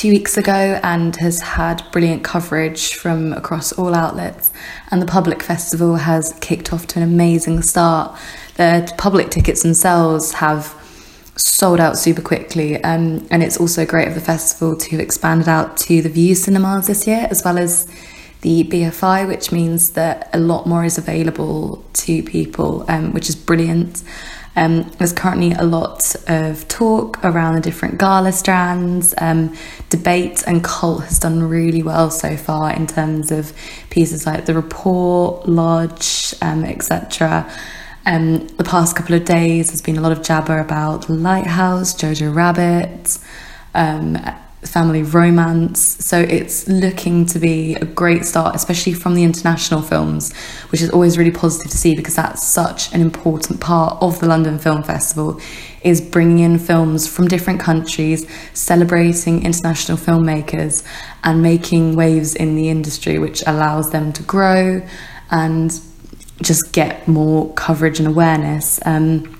two 0.00 0.08
weeks 0.08 0.38
ago 0.38 0.80
and 0.82 1.14
has 1.16 1.40
had 1.40 1.84
brilliant 1.92 2.24
coverage 2.24 2.94
from 2.94 3.34
across 3.34 3.70
all 3.72 3.94
outlets. 3.94 4.50
And 4.90 5.02
the 5.02 5.06
public 5.06 5.42
festival 5.42 5.96
has 5.96 6.32
kicked 6.40 6.72
off 6.72 6.86
to 6.86 7.00
an 7.00 7.02
amazing 7.02 7.60
start. 7.60 8.18
The 8.54 8.90
public 8.96 9.28
tickets 9.28 9.62
themselves 9.62 10.32
have 10.32 10.74
sold 11.36 11.80
out 11.80 11.98
super 11.98 12.22
quickly. 12.22 12.82
Um, 12.82 13.28
and 13.30 13.42
it's 13.42 13.58
also 13.58 13.84
great 13.84 14.08
of 14.08 14.14
the 14.14 14.22
festival 14.22 14.74
to 14.74 14.90
have 14.92 15.00
expanded 15.00 15.48
out 15.48 15.76
to 15.78 16.00
the 16.00 16.08
Vue 16.08 16.34
cinemas 16.34 16.86
this 16.86 17.06
year, 17.06 17.28
as 17.30 17.44
well 17.44 17.58
as 17.58 17.86
the 18.40 18.64
BFI, 18.64 19.28
which 19.28 19.52
means 19.52 19.90
that 19.90 20.30
a 20.32 20.38
lot 20.38 20.66
more 20.66 20.82
is 20.82 20.96
available 20.96 21.84
to 21.92 22.22
people, 22.22 22.86
um, 22.88 23.12
which 23.12 23.28
is 23.28 23.36
brilliant. 23.36 24.02
Um, 24.56 24.90
there's 24.98 25.12
currently 25.12 25.52
a 25.52 25.62
lot 25.62 26.14
of 26.26 26.66
talk 26.68 27.24
around 27.24 27.54
the 27.54 27.60
different 27.60 27.98
gala 27.98 28.32
strands. 28.32 29.14
Um, 29.18 29.56
debate 29.88 30.42
and 30.46 30.62
cult 30.62 31.04
has 31.04 31.18
done 31.18 31.42
really 31.42 31.82
well 31.82 32.10
so 32.10 32.36
far 32.36 32.72
in 32.72 32.86
terms 32.86 33.30
of 33.30 33.52
pieces 33.90 34.26
like 34.26 34.46
The 34.46 34.54
Report, 34.54 35.48
Lodge, 35.48 36.34
um, 36.42 36.64
etc. 36.64 37.50
Um, 38.06 38.48
the 38.48 38.64
past 38.64 38.96
couple 38.96 39.14
of 39.14 39.24
days, 39.24 39.68
there's 39.68 39.82
been 39.82 39.98
a 39.98 40.00
lot 40.00 40.12
of 40.12 40.22
jabber 40.22 40.58
about 40.58 41.06
The 41.06 41.14
Lighthouse, 41.14 41.94
Jojo 41.94 42.34
Rabbit, 42.34 43.18
um, 43.74 44.18
family 44.62 45.02
romance. 45.02 45.80
So 46.04 46.20
it's 46.20 46.68
looking 46.68 47.26
to 47.26 47.38
be 47.38 47.74
a 47.76 47.84
great 47.84 48.24
start, 48.24 48.54
especially 48.54 48.92
from 48.92 49.14
the 49.14 49.24
international 49.24 49.82
films, 49.82 50.32
which 50.70 50.82
is 50.82 50.90
always 50.90 51.16
really 51.16 51.30
positive 51.30 51.70
to 51.70 51.78
see 51.78 51.94
because 51.94 52.16
that's 52.16 52.46
such 52.46 52.92
an 52.92 53.00
important 53.00 53.60
part 53.60 54.00
of 54.02 54.20
the 54.20 54.26
London 54.26 54.58
Film 54.58 54.82
Festival 54.82 55.40
is 55.82 56.00
bringing 56.00 56.40
in 56.40 56.58
films 56.58 57.08
from 57.08 57.26
different 57.26 57.58
countries, 57.58 58.26
celebrating 58.52 59.44
international 59.44 59.96
filmmakers 59.96 60.84
and 61.24 61.42
making 61.42 61.96
waves 61.96 62.34
in 62.34 62.54
the 62.54 62.68
industry, 62.68 63.18
which 63.18 63.42
allows 63.46 63.90
them 63.90 64.12
to 64.12 64.22
grow 64.24 64.86
and 65.30 65.80
just 66.42 66.72
get 66.72 67.06
more 67.08 67.52
coverage 67.54 67.98
and 67.98 68.08
awareness. 68.08 68.78
Um, 68.84 69.39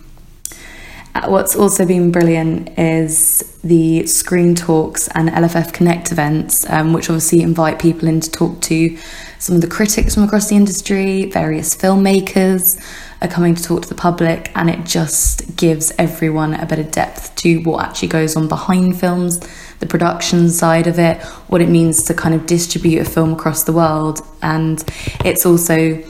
What's 1.15 1.57
also 1.57 1.85
been 1.85 2.13
brilliant 2.13 2.79
is 2.79 3.59
the 3.63 4.07
Screen 4.07 4.55
Talks 4.55 5.09
and 5.09 5.29
LFF 5.29 5.73
Connect 5.73 6.13
events, 6.13 6.69
um, 6.71 6.93
which 6.93 7.11
obviously 7.11 7.43
invite 7.43 7.81
people 7.81 8.09
in 8.09 8.21
to 8.21 8.31
talk 8.31 8.61
to 8.63 8.97
some 9.39 9.57
of 9.57 9.61
the 9.61 9.69
critics 9.69 10.15
from 10.15 10.23
across 10.23 10.49
the 10.49 10.55
industry, 10.55 11.25
various 11.27 11.75
filmmakers 11.75 12.81
are 13.23 13.29
coming 13.29 13.55
to 13.55 13.63
talk 13.63 13.83
to 13.83 13.89
the 13.89 13.95
public, 13.95 14.53
and 14.55 14.71
it 14.71 14.85
just 14.85 15.57
gives 15.57 15.93
everyone 15.99 16.55
a 16.55 16.65
better 16.65 16.85
depth 16.85 17.35
to 17.37 17.59
what 17.63 17.85
actually 17.85 18.09
goes 18.09 18.37
on 18.37 18.49
behind 18.49 18.99
films, 18.99 19.41
the 19.81 19.87
production 19.87 20.49
side 20.49 20.87
of 20.87 20.99
it, 20.99 21.21
what 21.49 21.61
it 21.61 21.69
means 21.69 22.05
to 22.05 22.15
kind 22.15 22.35
of 22.35 22.47
distribute 22.47 23.01
a 23.01 23.05
film 23.05 23.33
across 23.33 23.65
the 23.65 23.73
world. 23.73 24.21
And 24.43 24.83
it's 25.25 25.45
also 25.45 26.03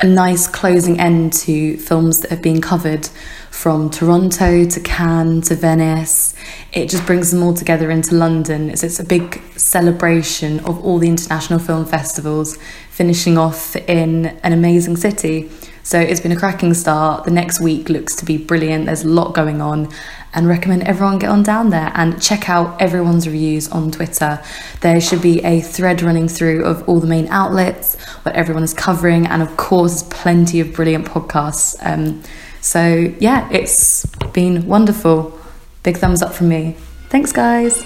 a 0.00 0.06
nice 0.06 0.48
closing 0.48 0.98
end 0.98 1.32
to 1.32 1.76
films 1.76 2.20
that 2.20 2.30
have 2.30 2.42
been 2.42 2.60
covered 2.60 3.08
from 3.50 3.88
Toronto 3.90 4.64
to 4.64 4.80
Cannes 4.80 5.42
to 5.42 5.54
Venice. 5.54 6.34
It 6.72 6.88
just 6.88 7.06
brings 7.06 7.30
them 7.30 7.42
all 7.42 7.54
together 7.54 7.90
into 7.90 8.14
London. 8.16 8.70
It's, 8.70 8.82
it's 8.82 8.98
a 8.98 9.04
big 9.04 9.40
celebration 9.56 10.58
of 10.60 10.84
all 10.84 10.98
the 10.98 11.08
international 11.08 11.60
film 11.60 11.84
festivals 11.84 12.58
finishing 12.90 13.38
off 13.38 13.76
in 13.76 14.26
an 14.42 14.52
amazing 14.52 14.96
city. 14.96 15.50
So 15.84 16.00
it's 16.00 16.18
been 16.18 16.32
a 16.32 16.36
cracking 16.36 16.72
start. 16.72 17.24
The 17.24 17.30
next 17.30 17.60
week 17.60 17.90
looks 17.90 18.16
to 18.16 18.24
be 18.24 18.38
brilliant. 18.38 18.86
There's 18.86 19.04
a 19.04 19.08
lot 19.08 19.34
going 19.34 19.60
on 19.60 19.90
and 20.32 20.48
recommend 20.48 20.82
everyone 20.84 21.18
get 21.18 21.28
on 21.28 21.42
down 21.42 21.68
there 21.68 21.92
and 21.94 22.20
check 22.20 22.48
out 22.48 22.80
everyone's 22.80 23.26
reviews 23.26 23.68
on 23.68 23.90
Twitter. 23.90 24.42
There 24.80 24.98
should 25.00 25.20
be 25.20 25.44
a 25.44 25.60
thread 25.60 26.00
running 26.00 26.26
through 26.26 26.64
of 26.64 26.88
all 26.88 27.00
the 27.00 27.06
main 27.06 27.28
outlets, 27.28 28.02
what 28.22 28.34
everyone 28.34 28.62
is 28.62 28.72
covering, 28.72 29.26
and 29.26 29.42
of 29.42 29.56
course, 29.58 30.02
plenty 30.04 30.58
of 30.60 30.72
brilliant 30.72 31.06
podcasts. 31.06 31.76
Um, 31.80 32.22
so, 32.62 33.14
yeah, 33.20 33.46
it's 33.52 34.06
been 34.32 34.66
wonderful. 34.66 35.38
Big 35.82 35.98
thumbs 35.98 36.22
up 36.22 36.32
from 36.32 36.48
me. 36.48 36.76
Thanks, 37.10 37.30
guys. 37.30 37.84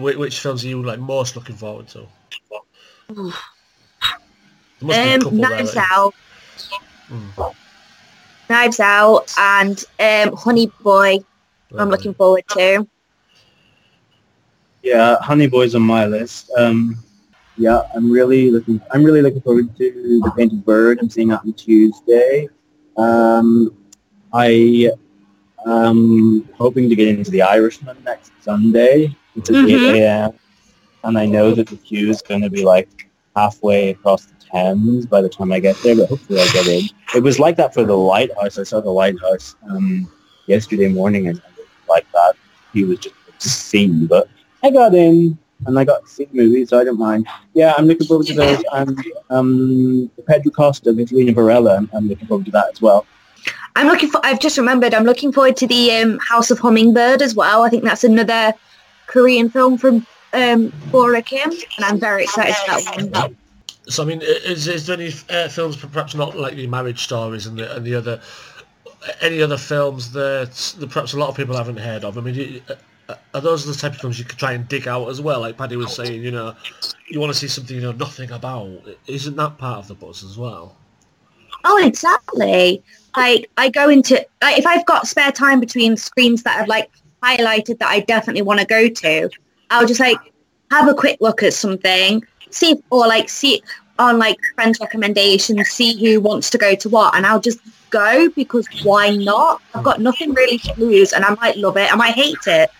Which 0.00 0.40
films 0.40 0.64
are 0.64 0.68
you 0.68 0.82
like 0.82 0.98
most 0.98 1.36
looking 1.36 1.56
forward 1.56 1.88
to? 1.88 2.06
Um, 3.10 3.32
Knives 4.80 5.74
there, 5.74 5.84
Out. 5.90 6.14
Mm. 7.10 7.54
Knives 8.48 8.80
Out 8.80 9.34
and 9.38 9.84
um, 10.00 10.36
Honey 10.36 10.70
Boy. 10.82 11.18
I'm 11.76 11.90
looking 11.90 12.14
forward 12.14 12.44
to. 12.50 12.86
Yeah, 14.82 15.16
Honey 15.20 15.48
Boy's 15.48 15.74
on 15.74 15.82
my 15.82 16.06
list. 16.06 16.50
Um, 16.56 16.96
yeah, 17.56 17.82
I'm 17.94 18.10
really 18.10 18.50
looking. 18.50 18.80
I'm 18.92 19.02
really 19.02 19.20
looking 19.20 19.40
forward 19.40 19.76
to 19.76 20.20
the 20.24 20.32
Painted 20.36 20.64
Bird. 20.64 21.00
I'm 21.00 21.10
seeing 21.10 21.28
that 21.28 21.40
on 21.40 21.52
Tuesday. 21.54 22.48
Um, 22.96 23.76
I 24.32 24.92
am 25.66 26.48
hoping 26.56 26.88
to 26.88 26.94
get 26.96 27.08
into 27.08 27.30
the 27.30 27.42
Irishman 27.42 27.96
next 28.04 28.32
Sunday. 28.42 29.14
It's 29.36 29.50
at 29.50 29.56
Mhm. 29.56 29.90
8 29.90 29.94
a.m. 29.94 30.32
And 31.04 31.18
I 31.18 31.26
know 31.26 31.52
that 31.52 31.68
the 31.68 31.76
queue 31.76 32.10
is 32.10 32.22
going 32.22 32.42
to 32.42 32.50
be 32.50 32.64
like 32.64 32.88
halfway 33.36 33.90
across 33.90 34.26
the 34.26 34.34
Thames 34.52 35.06
by 35.06 35.22
the 35.22 35.28
time 35.28 35.52
I 35.52 35.60
get 35.60 35.76
there, 35.82 35.94
but 35.96 36.08
hopefully 36.08 36.40
I'll 36.40 36.52
get 36.52 36.66
in. 36.66 36.88
It 37.14 37.22
was 37.22 37.38
like 37.38 37.56
that 37.56 37.72
for 37.72 37.84
the 37.84 37.96
Lighthouse. 37.96 38.58
I 38.58 38.64
saw 38.64 38.80
the 38.80 38.90
Lighthouse 38.90 39.54
um, 39.70 40.10
yesterday 40.46 40.88
morning 40.88 41.28
and 41.28 41.40
I 41.46 41.50
like 41.88 42.06
that. 42.12 42.34
He 42.72 42.84
was 42.84 42.98
just 42.98 43.14
to 43.38 43.48
see, 43.48 43.86
but 44.06 44.28
I 44.64 44.70
got 44.70 44.94
in 44.94 45.38
and 45.66 45.78
I 45.78 45.84
got 45.84 46.04
to 46.04 46.10
see 46.10 46.24
the 46.24 46.36
movie, 46.36 46.66
so 46.66 46.78
I 46.78 46.84
don't 46.84 46.98
mind. 46.98 47.26
Yeah, 47.54 47.74
I'm 47.76 47.86
looking 47.86 48.06
forward 48.06 48.26
to 48.28 48.34
those. 48.34 48.64
And 48.72 48.98
um, 49.30 50.10
Pedro 50.26 50.50
Costa, 50.50 50.90
Vitalina 50.92 51.34
Varela, 51.34 51.76
I'm, 51.76 51.90
I'm 51.94 52.08
looking 52.08 52.26
forward 52.26 52.46
to 52.46 52.52
that 52.52 52.70
as 52.72 52.82
well. 52.82 53.06
I'm 53.76 53.86
looking 53.86 54.10
for. 54.10 54.20
I've 54.24 54.40
just 54.40 54.58
remembered. 54.58 54.94
I'm 54.94 55.04
looking 55.04 55.32
forward 55.32 55.56
to 55.58 55.66
the 55.66 55.92
um, 55.92 56.18
House 56.18 56.50
of 56.50 56.58
Hummingbird 56.58 57.22
as 57.22 57.34
well. 57.34 57.62
I 57.62 57.68
think 57.68 57.84
that's 57.84 58.04
another 58.04 58.52
Korean 59.06 59.48
film 59.50 59.78
from 59.78 60.06
um, 60.32 60.72
Bora 60.90 61.22
Kim, 61.22 61.50
and 61.50 61.84
I'm 61.84 62.00
very 62.00 62.24
excited 62.24 62.54
for 62.56 63.02
that 63.02 63.22
one. 63.22 63.36
So 63.88 64.02
I 64.02 64.06
mean, 64.06 64.20
is, 64.22 64.68
is 64.68 64.86
there 64.86 64.96
any 65.00 65.12
uh, 65.30 65.48
films, 65.48 65.76
perhaps 65.76 66.14
not 66.14 66.36
like 66.36 66.56
the 66.56 66.66
marriage 66.66 67.04
stories 67.04 67.46
and 67.46 67.58
the 67.58 67.74
and 67.76 67.86
the 67.86 67.94
other, 67.94 68.20
any 69.22 69.40
other 69.40 69.56
films 69.56 70.12
that, 70.12 70.52
that 70.78 70.90
perhaps 70.90 71.14
a 71.14 71.18
lot 71.18 71.30
of 71.30 71.36
people 71.36 71.56
haven't 71.56 71.78
heard 71.78 72.04
of? 72.04 72.18
I 72.18 72.20
mean, 72.20 72.34
you- 72.34 72.62
uh, 73.08 73.14
are 73.32 73.40
those 73.40 73.64
the 73.64 73.72
type 73.72 73.94
of 73.94 74.00
films 74.00 74.18
you 74.18 74.26
could 74.26 74.38
try 74.38 74.52
and 74.52 74.68
dig 74.68 74.86
out 74.86 75.08
as 75.08 75.18
well? 75.18 75.40
Like 75.40 75.56
Paddy 75.56 75.76
was 75.76 75.94
saying, 75.96 76.22
you 76.22 76.30
know, 76.30 76.54
you 77.08 77.18
want 77.18 77.32
to 77.32 77.38
see 77.38 77.48
something 77.48 77.74
you 77.74 77.80
know 77.80 77.92
nothing 77.92 78.30
about. 78.30 78.68
Isn't 79.06 79.36
that 79.36 79.56
part 79.56 79.78
of 79.78 79.88
the 79.88 79.94
buzz 79.94 80.22
as 80.22 80.36
well? 80.36 80.76
Oh, 81.64 81.84
exactly. 81.84 82.82
Like 83.16 83.50
I 83.56 83.68
go 83.68 83.88
into 83.88 84.24
like 84.42 84.58
if 84.58 84.66
I've 84.66 84.86
got 84.86 85.06
spare 85.06 85.32
time 85.32 85.60
between 85.60 85.96
screens 85.96 86.42
that 86.44 86.60
I've 86.60 86.68
like 86.68 86.90
highlighted 87.22 87.78
that 87.78 87.88
I 87.88 88.00
definitely 88.00 88.42
want 88.42 88.60
to 88.60 88.66
go 88.66 88.88
to, 88.88 89.30
I'll 89.70 89.86
just 89.86 90.00
like 90.00 90.18
have 90.70 90.88
a 90.88 90.94
quick 90.94 91.18
look 91.20 91.42
at 91.42 91.54
something, 91.54 92.24
see 92.50 92.82
or 92.90 93.06
like 93.08 93.28
see 93.28 93.62
on 93.98 94.18
like 94.18 94.38
friends' 94.54 94.78
recommendations, 94.80 95.68
see 95.68 95.98
who 95.98 96.20
wants 96.20 96.50
to 96.50 96.58
go 96.58 96.74
to 96.76 96.88
what, 96.88 97.16
and 97.16 97.26
I'll 97.26 97.40
just 97.40 97.58
go 97.90 98.28
because 98.30 98.68
why 98.84 99.16
not? 99.16 99.60
I've 99.74 99.82
got 99.82 100.00
nothing 100.00 100.32
really 100.34 100.58
to 100.58 100.74
lose, 100.78 101.12
and 101.12 101.24
I 101.24 101.34
might 101.34 101.56
love 101.56 101.76
it, 101.76 101.92
I 101.92 101.96
might 101.96 102.14
hate 102.14 102.46
it, 102.46 102.70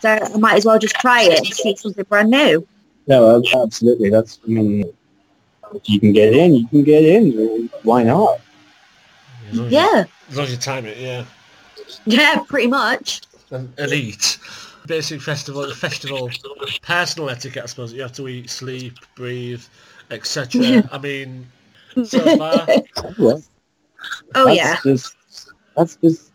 so 0.00 0.08
I 0.08 0.36
might 0.36 0.56
as 0.56 0.64
well 0.64 0.78
just 0.78 0.96
try 0.96 1.22
it 1.22 1.38
and 1.38 1.46
see 1.46 1.76
something 1.76 2.04
brand 2.08 2.30
new. 2.30 2.66
No, 3.06 3.40
absolutely. 3.62 4.10
That's, 4.10 4.40
I 4.44 4.48
mean, 4.48 4.92
if 5.76 5.88
you 5.88 6.00
can 6.00 6.12
get 6.12 6.32
in, 6.34 6.54
you 6.54 6.66
can 6.68 6.84
get 6.84 7.04
in. 7.04 7.70
Why 7.82 8.02
not? 8.02 8.40
As 9.50 9.60
as 9.60 9.72
Yeah, 9.72 9.98
you, 9.98 10.06
as 10.30 10.36
long 10.36 10.46
as 10.46 10.52
you 10.52 10.58
time 10.58 10.86
it, 10.86 10.98
yeah. 10.98 11.24
yeah, 12.04 12.42
pretty 12.48 12.66
much. 12.68 13.20
And, 13.50 13.72
and 13.78 13.92
eat. 13.92 14.38
Basic 14.86 15.20
festival, 15.20 15.66
the 15.66 15.74
festival, 15.74 16.30
personal 16.82 17.30
etiquette. 17.30 17.64
I 17.64 17.66
suppose 17.66 17.92
you 17.92 18.02
have 18.02 18.12
to 18.12 18.28
eat, 18.28 18.50
sleep, 18.50 18.94
breathe, 19.16 19.62
etc. 20.10 20.88
I 20.92 20.98
mean, 20.98 21.46
so 22.04 22.36
far, 22.36 22.66
Yeah. 23.18 23.34
Oh 24.34 24.46
that's 24.46 24.56
yeah. 24.56 24.76
Just, 24.84 25.16
that's 25.76 25.96
just 25.96 26.32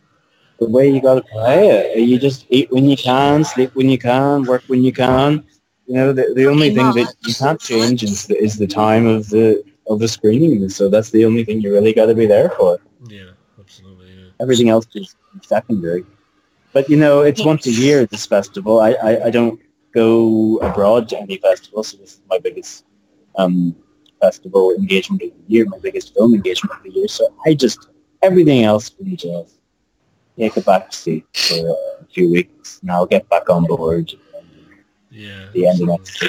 the 0.59 0.67
way 0.67 0.89
you 0.89 1.01
got 1.01 1.15
to 1.15 1.21
play 1.21 1.69
it. 1.69 1.99
You 1.99 2.19
just 2.19 2.45
eat 2.49 2.71
when 2.71 2.85
you 2.85 2.97
can, 2.97 3.43
sleep 3.43 3.71
when 3.73 3.89
you 3.89 3.97
can, 3.97 4.43
work 4.43 4.63
when 4.67 4.83
you 4.83 4.91
can. 4.93 5.43
You 5.91 5.97
know, 5.97 6.13
the, 6.13 6.31
the 6.33 6.47
only 6.47 6.73
thing 6.73 6.89
that 6.93 7.13
you 7.27 7.33
can't 7.33 7.59
change 7.59 8.01
is 8.01 8.25
the, 8.27 8.41
is 8.41 8.57
the 8.57 8.65
time 8.65 9.05
of 9.05 9.27
the 9.27 9.61
of 9.89 9.99
the 9.99 10.07
screening. 10.07 10.69
So 10.69 10.87
that's 10.87 11.09
the 11.09 11.25
only 11.25 11.43
thing 11.43 11.59
you 11.59 11.73
really 11.73 11.91
got 11.91 12.05
to 12.05 12.15
be 12.15 12.25
there 12.25 12.49
for. 12.51 12.79
yeah, 13.09 13.31
absolutely. 13.59 14.07
Yeah. 14.07 14.29
Everything 14.39 14.69
else 14.69 14.87
is 14.95 15.17
secondary. 15.41 16.05
But 16.71 16.89
you 16.89 16.95
know, 16.95 17.23
it's 17.23 17.43
once 17.43 17.67
a 17.67 17.71
year 17.71 18.05
this 18.05 18.25
festival. 18.25 18.79
I, 18.79 18.91
I, 19.09 19.25
I 19.25 19.29
don't 19.31 19.59
go 19.93 20.59
abroad 20.59 21.09
to 21.09 21.19
any 21.19 21.35
festival, 21.35 21.83
so 21.83 21.97
this 21.97 22.13
is 22.13 22.21
my 22.29 22.39
biggest 22.39 22.85
um, 23.35 23.75
festival 24.21 24.71
engagement 24.71 25.23
of 25.23 25.31
the 25.31 25.53
year, 25.53 25.65
my 25.65 25.79
biggest 25.79 26.13
film 26.15 26.33
engagement 26.33 26.73
of 26.77 26.83
the 26.83 26.91
year. 26.91 27.09
So 27.09 27.27
I 27.45 27.53
just 27.53 27.89
everything 28.21 28.63
else 28.63 28.87
can 28.87 29.17
just 29.17 29.59
take 30.37 30.55
a 30.55 30.61
back 30.61 30.93
seat 30.93 31.25
for 31.33 31.75
a 31.99 32.05
few 32.05 32.31
weeks, 32.31 32.79
and 32.81 32.91
I'll 32.91 33.05
get 33.05 33.27
back 33.27 33.49
on 33.49 33.65
board 33.65 34.13
Yeah. 35.11 35.47
the 35.53 35.67
end 35.67 35.81
of 35.81 35.87
next 35.89 36.23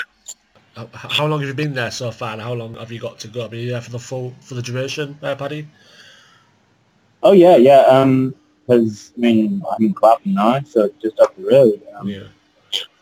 How 0.92 1.26
long 1.26 1.40
have 1.40 1.48
you 1.48 1.54
been 1.54 1.74
there 1.74 1.90
so 1.90 2.10
far, 2.10 2.32
and 2.32 2.42
how 2.42 2.52
long 2.52 2.74
have 2.74 2.90
you 2.90 2.98
got 2.98 3.18
to 3.20 3.28
go? 3.28 3.46
Are 3.46 3.54
you 3.54 3.70
there 3.70 3.80
for 3.80 3.90
the 3.90 3.98
full 3.98 4.34
for 4.40 4.54
the 4.54 4.62
duration, 4.62 5.16
uh, 5.22 5.36
Paddy? 5.36 5.68
Oh 7.22 7.32
yeah, 7.32 7.56
yeah. 7.56 7.82
Um, 7.82 8.34
because 8.66 9.12
I 9.16 9.20
mean 9.20 9.62
I'm 9.70 9.84
in 9.84 9.94
Clapham 9.94 10.34
now, 10.34 10.60
so 10.62 10.84
it's 10.84 11.02
just 11.02 11.20
up 11.20 11.36
the 11.36 11.44
road. 11.44 11.82
Um, 11.94 12.08
Yeah. 12.08 12.28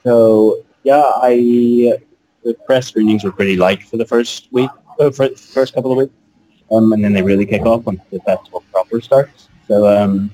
So 0.05 0.65
yeah, 0.83 1.03
I 1.17 1.99
the 2.45 2.55
press 2.67 2.89
screenings 2.89 3.25
were 3.25 3.33
pretty 3.33 3.57
light 3.57 3.83
for 3.83 3.97
the 3.97 4.07
first 4.07 4.49
week, 4.51 4.71
uh, 4.99 5.11
for 5.11 5.29
the 5.29 5.37
first 5.37 5.75
couple 5.75 5.93
of 5.93 5.99
weeks, 5.99 6.15
um, 6.71 6.93
and 6.93 7.05
then 7.05 7.13
they 7.13 7.23
really 7.23 7.47
kick 7.47 7.63
off 7.63 7.85
when 7.85 8.01
the 8.11 8.21
festival 8.21 8.65
proper 8.73 9.01
starts. 9.01 9.49
So 9.69 9.87
um, 9.87 10.31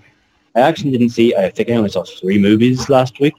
I 0.55 0.61
actually 0.61 0.93
didn't 0.93 1.11
see. 1.11 1.35
I 1.35 1.51
think 1.51 1.69
I 1.69 1.75
only 1.75 1.91
saw 1.91 2.05
three 2.05 2.39
movies 2.39 2.89
last 2.89 3.21
week. 3.21 3.35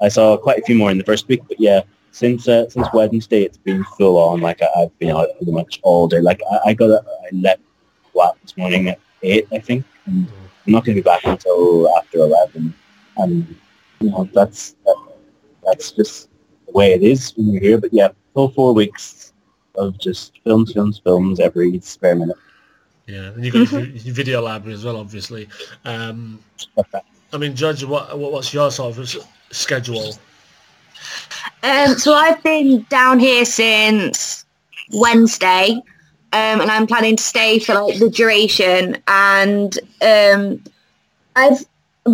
I 0.00 0.08
saw 0.08 0.36
quite 0.36 0.58
a 0.58 0.62
few 0.62 0.76
more 0.76 0.90
in 0.90 0.98
the 0.98 1.04
first 1.04 1.28
week, 1.28 1.42
but 1.48 1.58
yeah, 1.58 1.80
since 2.12 2.48
uh, 2.48 2.68
since 2.68 2.86
Wednesday, 2.92 3.42
it's 3.42 3.58
been 3.58 3.84
full 3.96 4.18
on. 4.18 4.40
Like 4.40 4.62
I, 4.62 4.82
I've 4.82 4.98
been 4.98 5.10
out 5.10 5.28
pretty 5.36 5.52
much 5.52 5.80
all 5.82 6.08
day. 6.08 6.20
Like 6.20 6.40
I, 6.50 6.70
I 6.70 6.74
got 6.74 6.90
a, 6.90 7.02
I 7.04 7.34
left 7.34 7.62
flat 8.12 8.34
this 8.42 8.56
morning 8.56 8.88
at 8.88 8.98
eight, 9.22 9.46
I 9.52 9.58
think, 9.58 9.84
and 10.06 10.26
I'm 10.66 10.72
not 10.72 10.84
going 10.84 10.96
to 10.96 11.02
be 11.02 11.04
back 11.04 11.24
until 11.24 11.88
after 11.96 12.18
eleven. 12.18 12.74
And 13.18 13.56
you 14.00 14.10
know 14.10 14.28
that's 14.32 14.76
that, 14.84 14.96
that's 15.64 15.92
just 15.92 16.28
the 16.66 16.72
way 16.72 16.92
it 16.92 17.02
is 17.02 17.34
when 17.36 17.48
you're 17.48 17.62
here. 17.62 17.78
But 17.78 17.92
yeah, 17.92 18.08
full 18.34 18.50
four 18.50 18.74
weeks 18.74 19.32
of 19.74 19.98
just 19.98 20.40
films, 20.44 20.72
films, 20.72 20.98
films 20.98 21.40
every 21.40 21.78
spare 21.80 22.16
minute. 22.16 22.36
Yeah, 23.06 23.32
and 23.32 23.44
you've 23.44 23.54
got 23.54 23.70
your, 23.72 23.86
your 23.86 24.14
video 24.14 24.42
library 24.42 24.74
as 24.74 24.84
well, 24.84 24.96
obviously. 24.96 25.48
Um, 25.84 26.40
I 27.32 27.38
mean, 27.38 27.54
Judge, 27.54 27.84
what, 27.84 28.18
what 28.18 28.32
what's 28.32 28.52
your 28.52 28.70
sort 28.70 28.96
of 28.98 29.16
schedule? 29.50 30.14
Um, 31.62 31.96
so 31.98 32.14
I've 32.14 32.42
been 32.42 32.86
down 32.88 33.18
here 33.18 33.44
since 33.44 34.44
Wednesday, 34.92 35.82
um, 36.32 36.60
and 36.60 36.70
I'm 36.70 36.86
planning 36.86 37.16
to 37.16 37.22
stay 37.22 37.58
for 37.58 37.74
like 37.74 37.98
the 37.98 38.10
duration. 38.10 39.02
And 39.08 39.78
um, 40.02 40.62
I've 41.34 41.64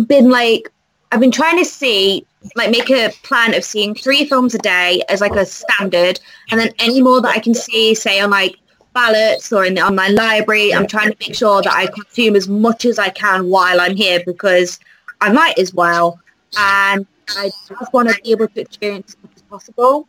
been 0.07 0.29
like, 0.29 0.69
I've 1.11 1.19
been 1.19 1.31
trying 1.31 1.57
to 1.59 1.65
see, 1.65 2.25
like, 2.55 2.71
make 2.71 2.89
a 2.89 3.11
plan 3.23 3.53
of 3.53 3.63
seeing 3.63 3.93
three 3.93 4.25
films 4.25 4.55
a 4.55 4.59
day 4.59 5.03
as 5.09 5.21
like 5.21 5.35
a 5.35 5.45
standard, 5.45 6.19
and 6.49 6.59
then 6.59 6.73
any 6.79 7.01
more 7.01 7.21
that 7.21 7.35
I 7.35 7.39
can 7.39 7.53
see, 7.53 7.93
say 7.93 8.19
on 8.19 8.31
like 8.31 8.57
ballots 8.93 9.51
or 9.51 9.65
in 9.65 9.73
the 9.73 9.81
online 9.81 10.15
library, 10.15 10.73
I'm 10.73 10.87
trying 10.87 11.11
to 11.11 11.17
make 11.19 11.35
sure 11.35 11.61
that 11.61 11.73
I 11.73 11.87
consume 11.87 12.35
as 12.35 12.47
much 12.47 12.85
as 12.85 12.99
I 12.99 13.09
can 13.09 13.49
while 13.49 13.81
I'm 13.81 13.95
here 13.95 14.21
because 14.25 14.79
I 15.21 15.31
might 15.31 15.57
as 15.57 15.73
well. 15.73 16.19
And 16.57 17.07
I 17.37 17.51
just 17.67 17.93
want 17.93 18.09
to 18.09 18.21
be 18.21 18.31
able 18.31 18.47
to 18.47 18.61
experience 18.61 19.15
as 19.15 19.23
much 19.23 19.31
as 19.35 19.41
possible. 19.43 20.07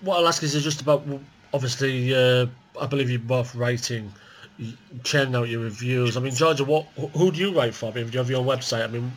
What 0.00 0.18
I'll 0.18 0.28
ask 0.28 0.42
is 0.42 0.52
just 0.62 0.80
about, 0.80 1.04
obviously, 1.52 2.14
uh, 2.14 2.46
I 2.80 2.86
believe 2.86 3.10
you're 3.10 3.18
both 3.18 3.54
writing, 3.54 4.12
churning 5.04 5.34
out 5.34 5.48
your 5.48 5.62
reviews. 5.62 6.16
I 6.16 6.20
mean, 6.20 6.34
Georgia, 6.34 6.64
what 6.64 6.86
who 6.96 7.06
who 7.08 7.32
do 7.32 7.40
you 7.40 7.56
write 7.56 7.74
for? 7.74 7.90
I 7.90 7.94
mean, 7.94 8.06
do 8.06 8.12
you 8.12 8.18
have 8.18 8.30
your 8.30 8.40
own 8.40 8.46
website? 8.46 8.84
I 8.84 8.88
mean, 8.88 9.12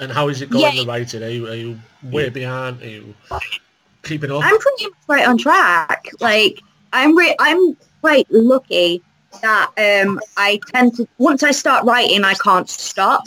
and 0.00 0.10
how 0.10 0.28
is 0.28 0.42
it 0.42 0.50
going, 0.50 0.74
Yeah. 0.74 0.82
the 0.82 0.88
writing? 0.88 1.22
Are 1.22 1.28
you, 1.28 1.46
are 1.46 1.54
you 1.54 1.78
way 2.02 2.28
behind? 2.28 2.82
Are 2.82 2.88
you... 2.88 3.14
keeping 4.02 4.30
up? 4.30 4.42
I'm 4.44 4.58
pretty 4.58 4.84
much 4.84 4.94
right 5.08 5.26
on 5.26 5.38
track. 5.38 6.08
Like 6.20 6.60
I'm 6.92 7.16
re- 7.16 7.36
I'm 7.38 7.76
quite 8.00 8.26
lucky 8.30 9.02
that 9.42 9.70
um 9.78 10.20
I 10.36 10.60
tend 10.72 10.96
to 10.96 11.08
once 11.18 11.42
I 11.42 11.50
start 11.50 11.84
writing 11.84 12.24
I 12.24 12.34
can't 12.34 12.68
stop. 12.68 13.24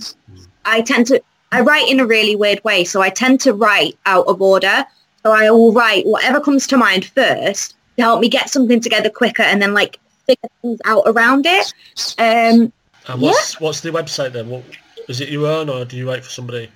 I 0.65 0.81
tend 0.81 1.07
to 1.07 1.21
I 1.51 1.61
write 1.61 1.89
in 1.89 1.99
a 1.99 2.05
really 2.05 2.35
weird 2.35 2.63
way, 2.63 2.83
so 2.83 3.01
I 3.01 3.09
tend 3.09 3.39
to 3.41 3.53
write 3.53 3.97
out 4.05 4.27
of 4.27 4.41
order. 4.41 4.85
So 5.23 5.31
I 5.31 5.49
will 5.49 5.73
write 5.73 6.05
whatever 6.05 6.39
comes 6.39 6.67
to 6.67 6.77
mind 6.77 7.05
first 7.05 7.75
to 7.97 8.03
help 8.03 8.21
me 8.21 8.29
get 8.29 8.49
something 8.49 8.79
together 8.79 9.09
quicker 9.09 9.43
and 9.43 9.61
then 9.61 9.73
like 9.73 9.99
figure 10.25 10.49
things 10.61 10.79
out 10.85 11.03
around 11.05 11.45
it. 11.45 11.73
Um 12.17 12.71
And 13.07 13.21
what's 13.21 13.59
what's 13.59 13.81
the 13.81 13.91
website 13.91 14.33
then? 14.33 14.49
What 14.49 14.63
is 15.07 15.21
it 15.21 15.29
your 15.29 15.47
own 15.47 15.69
or 15.69 15.85
do 15.85 15.97
you 15.97 16.07
write 16.09 16.23
for 16.23 16.29
somebody? 16.29 16.69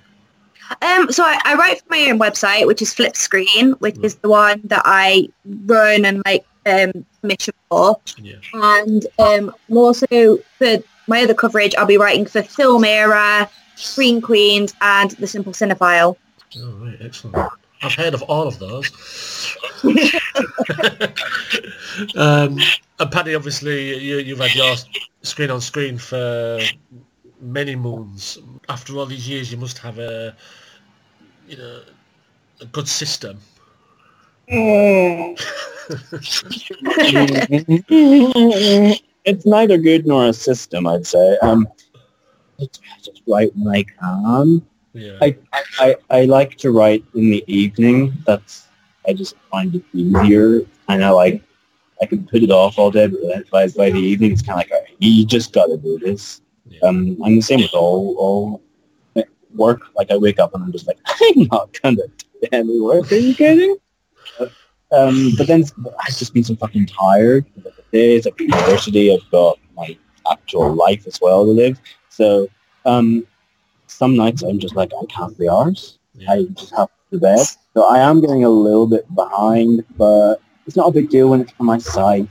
Um, 0.80 1.12
so 1.12 1.22
I, 1.22 1.38
I 1.44 1.54
write 1.54 1.80
for 1.80 1.86
my 1.90 2.08
own 2.10 2.18
website, 2.18 2.66
which 2.66 2.80
is 2.80 2.94
Flip 2.94 3.14
Screen, 3.14 3.72
which 3.80 3.98
is 4.02 4.14
the 4.16 4.28
one 4.28 4.62
that 4.64 4.82
I 4.84 5.28
run 5.66 6.06
and 6.06 6.22
like 6.24 6.46
um, 6.64 7.04
commission 7.20 7.54
for. 7.68 8.00
Yeah. 8.16 8.36
And 8.54 9.06
um, 9.18 9.54
also 9.70 10.38
for 10.58 10.78
my 11.08 11.22
other 11.24 11.34
coverage, 11.34 11.74
I'll 11.74 11.84
be 11.86 11.98
writing 11.98 12.24
for 12.24 12.42
Film 12.42 12.84
Era, 12.84 13.50
Screen 13.76 14.20
Queens, 14.20 14.74
and 14.80 15.10
The 15.12 15.26
Simple 15.26 15.52
Cinephile. 15.52 16.16
Oh, 16.58 16.70
right, 16.80 16.98
excellent. 17.00 17.52
I've 17.82 17.94
heard 17.94 18.14
of 18.14 18.22
all 18.22 18.46
of 18.46 18.58
those. 18.60 18.90
um, 22.16 22.58
and 23.00 23.10
Paddy, 23.10 23.34
obviously, 23.34 23.98
you, 23.98 24.18
you've 24.18 24.38
had 24.38 24.54
your 24.54 24.76
screen 25.22 25.50
on 25.50 25.60
screen 25.60 25.98
for 25.98 26.60
many 27.40 27.74
moons. 27.74 28.38
After 28.68 28.96
all 28.96 29.06
these 29.06 29.28
years, 29.28 29.50
you 29.50 29.58
must 29.58 29.78
have 29.78 29.98
a, 29.98 30.36
you 31.48 31.56
know, 31.56 31.80
a 32.60 32.66
good 32.66 32.86
system. 32.86 33.40
it's 39.24 39.46
neither 39.46 39.78
good 39.78 40.06
nor 40.06 40.26
a 40.26 40.32
system, 40.32 40.86
I'd 40.86 41.06
say. 41.06 41.38
Um, 41.42 41.66
I 42.60 42.66
just 43.02 43.22
write 43.26 43.54
when 43.56 43.74
I 43.74 43.82
can. 43.82 44.62
Yeah. 44.94 45.18
I, 45.20 45.36
I, 45.78 45.96
I 46.10 46.24
like 46.26 46.56
to 46.58 46.70
write 46.70 47.04
in 47.14 47.30
the 47.30 47.44
evening. 47.46 48.12
That's 48.26 48.68
I 49.06 49.12
just 49.14 49.36
find 49.50 49.74
it 49.74 49.84
easier. 49.92 50.62
I 50.88 50.96
know 50.96 51.16
like 51.16 51.42
I 52.00 52.06
can 52.06 52.26
put 52.26 52.42
it 52.42 52.50
off 52.50 52.78
all 52.78 52.90
day, 52.90 53.06
but 53.06 53.50
by, 53.50 53.68
by 53.68 53.90
the 53.90 53.98
evening 53.98 54.32
it's 54.32 54.42
kind 54.42 54.60
of 54.60 54.68
like 54.68 54.72
all 54.72 54.80
right, 54.80 54.96
you 54.98 55.24
just 55.24 55.52
got 55.52 55.66
to 55.66 55.76
do 55.76 55.98
this. 55.98 56.40
Um, 56.82 57.16
I'm 57.24 57.36
the 57.36 57.42
same 57.42 57.60
with 57.60 57.74
all 57.74 58.14
all 58.18 58.62
work. 59.54 59.82
Like 59.96 60.10
I 60.10 60.16
wake 60.16 60.38
up 60.38 60.54
and 60.54 60.62
I'm 60.62 60.72
just 60.72 60.86
like 60.86 60.98
I'm 61.06 61.48
not 61.50 61.76
gonna 61.80 61.96
do 61.96 62.48
any 62.52 62.80
work. 62.80 63.10
Are 63.10 63.16
you 63.16 63.34
kidding? 63.34 63.76
Um, 64.92 65.32
but 65.38 65.46
then 65.46 65.64
I've 66.00 66.16
just 66.16 66.34
been 66.34 66.44
so 66.44 66.54
fucking 66.54 66.86
tired. 66.86 67.46
I've 67.56 67.64
the 67.64 67.72
days, 67.92 68.26
I've 68.26 68.38
university, 68.38 69.12
I've 69.12 69.30
got 69.30 69.58
my 69.74 69.96
actual 70.30 70.74
life 70.74 71.06
as 71.06 71.18
well 71.20 71.46
to 71.46 71.50
live. 71.50 71.80
So 72.12 72.48
um, 72.84 73.26
some 73.86 74.16
nights 74.16 74.42
I'm 74.42 74.58
just 74.58 74.76
like, 74.76 74.92
I 75.00 75.04
can't 75.06 75.36
be 75.38 75.48
ours. 75.48 75.98
I 76.28 76.44
just 76.52 76.74
have 76.76 76.90
to 77.10 77.18
bed. 77.18 77.46
So 77.74 77.84
I 77.84 77.98
am 78.00 78.20
getting 78.20 78.44
a 78.44 78.50
little 78.50 78.86
bit 78.86 79.12
behind, 79.14 79.84
but 79.96 80.36
it's 80.66 80.76
not 80.76 80.88
a 80.88 80.92
big 80.92 81.08
deal 81.08 81.30
when 81.30 81.40
it's 81.40 81.52
for 81.52 81.64
my 81.64 81.78
site. 81.78 82.28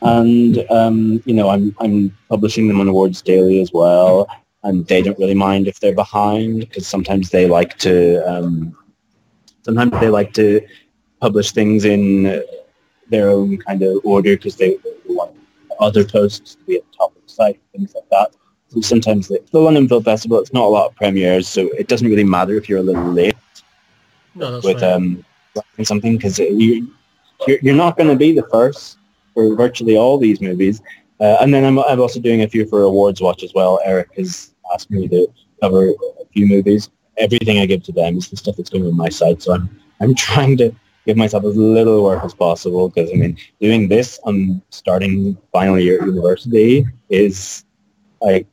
And, 0.00 0.66
um, 0.70 1.22
you 1.24 1.34
know, 1.34 1.48
I'm, 1.48 1.74
I'm 1.78 2.16
publishing 2.28 2.66
them 2.66 2.80
on 2.80 2.88
Awards 2.88 3.22
Daily 3.22 3.60
as 3.60 3.70
well. 3.72 4.28
And 4.64 4.86
they 4.86 5.02
don't 5.02 5.18
really 5.18 5.34
mind 5.34 5.68
if 5.68 5.78
they're 5.78 5.94
behind 5.94 6.60
because 6.60 6.86
sometimes 6.86 7.30
they 7.30 7.46
like 7.46 7.78
to, 7.78 8.18
um, 8.28 8.76
sometimes 9.62 9.92
they 10.00 10.08
like 10.08 10.32
to 10.34 10.60
publish 11.20 11.52
things 11.52 11.84
in 11.84 12.42
their 13.08 13.28
own 13.28 13.58
kind 13.58 13.82
of 13.82 14.00
order 14.04 14.36
because 14.36 14.56
they 14.56 14.78
want 15.06 15.36
other 15.78 16.04
posts 16.04 16.56
to 16.56 16.64
be 16.64 16.76
at 16.76 16.82
the 16.90 16.96
top 16.96 17.14
of 17.14 17.22
the 17.22 17.28
site, 17.28 17.60
things 17.72 17.94
like 17.94 18.08
that. 18.10 18.34
So 18.72 18.80
sometimes 18.80 19.28
the, 19.28 19.38
the 19.50 19.58
London 19.58 19.86
Film 19.86 20.02
Festival, 20.02 20.38
it's 20.40 20.52
not 20.54 20.64
a 20.64 20.68
lot 20.68 20.86
of 20.86 20.96
premieres, 20.96 21.46
so 21.46 21.68
it 21.78 21.88
doesn't 21.88 22.08
really 22.08 22.24
matter 22.24 22.56
if 22.56 22.68
you're 22.68 22.78
a 22.78 22.82
little 22.82 23.12
late 23.12 23.36
No, 24.34 24.50
that's 24.50 24.64
with 24.64 24.80
right. 24.80 24.92
um, 24.92 25.24
something 25.82 26.16
because 26.16 26.38
you, 26.38 26.90
you're, 27.46 27.58
you're 27.60 27.74
not 27.74 27.98
going 27.98 28.08
to 28.08 28.16
be 28.16 28.32
the 28.32 28.46
first 28.50 28.96
for 29.34 29.54
virtually 29.54 29.96
all 29.96 30.16
these 30.16 30.40
movies. 30.40 30.80
Uh, 31.20 31.36
and 31.40 31.52
then 31.52 31.64
I'm, 31.64 31.78
I'm 31.80 32.00
also 32.00 32.18
doing 32.18 32.42
a 32.42 32.48
few 32.48 32.66
for 32.66 32.82
Awards 32.82 33.20
Watch 33.20 33.42
as 33.42 33.52
well. 33.54 33.78
Eric 33.84 34.08
has 34.16 34.54
asked 34.72 34.90
me 34.90 35.06
to 35.08 35.26
cover 35.60 35.90
a 35.90 36.24
few 36.32 36.46
movies. 36.46 36.88
Everything 37.18 37.58
I 37.58 37.66
give 37.66 37.82
to 37.84 37.92
them 37.92 38.16
is 38.16 38.28
the 38.28 38.38
stuff 38.38 38.56
that's 38.56 38.70
going 38.70 38.86
on 38.86 38.96
my 38.96 39.10
site, 39.10 39.42
so 39.42 39.52
I'm, 39.52 39.68
I'm 40.00 40.14
trying 40.28 40.56
to 40.56 40.74
give 41.04 41.16
myself 41.18 41.44
as 41.44 41.56
little 41.56 42.02
work 42.02 42.24
as 42.24 42.32
possible 42.32 42.88
because 42.88 43.10
I 43.10 43.14
mean 43.14 43.36
doing 43.60 43.88
this 43.88 44.20
on 44.24 44.62
starting 44.70 45.36
final 45.52 45.78
year 45.78 46.00
at 46.00 46.06
university 46.06 46.86
is 47.08 47.64
like 48.20 48.46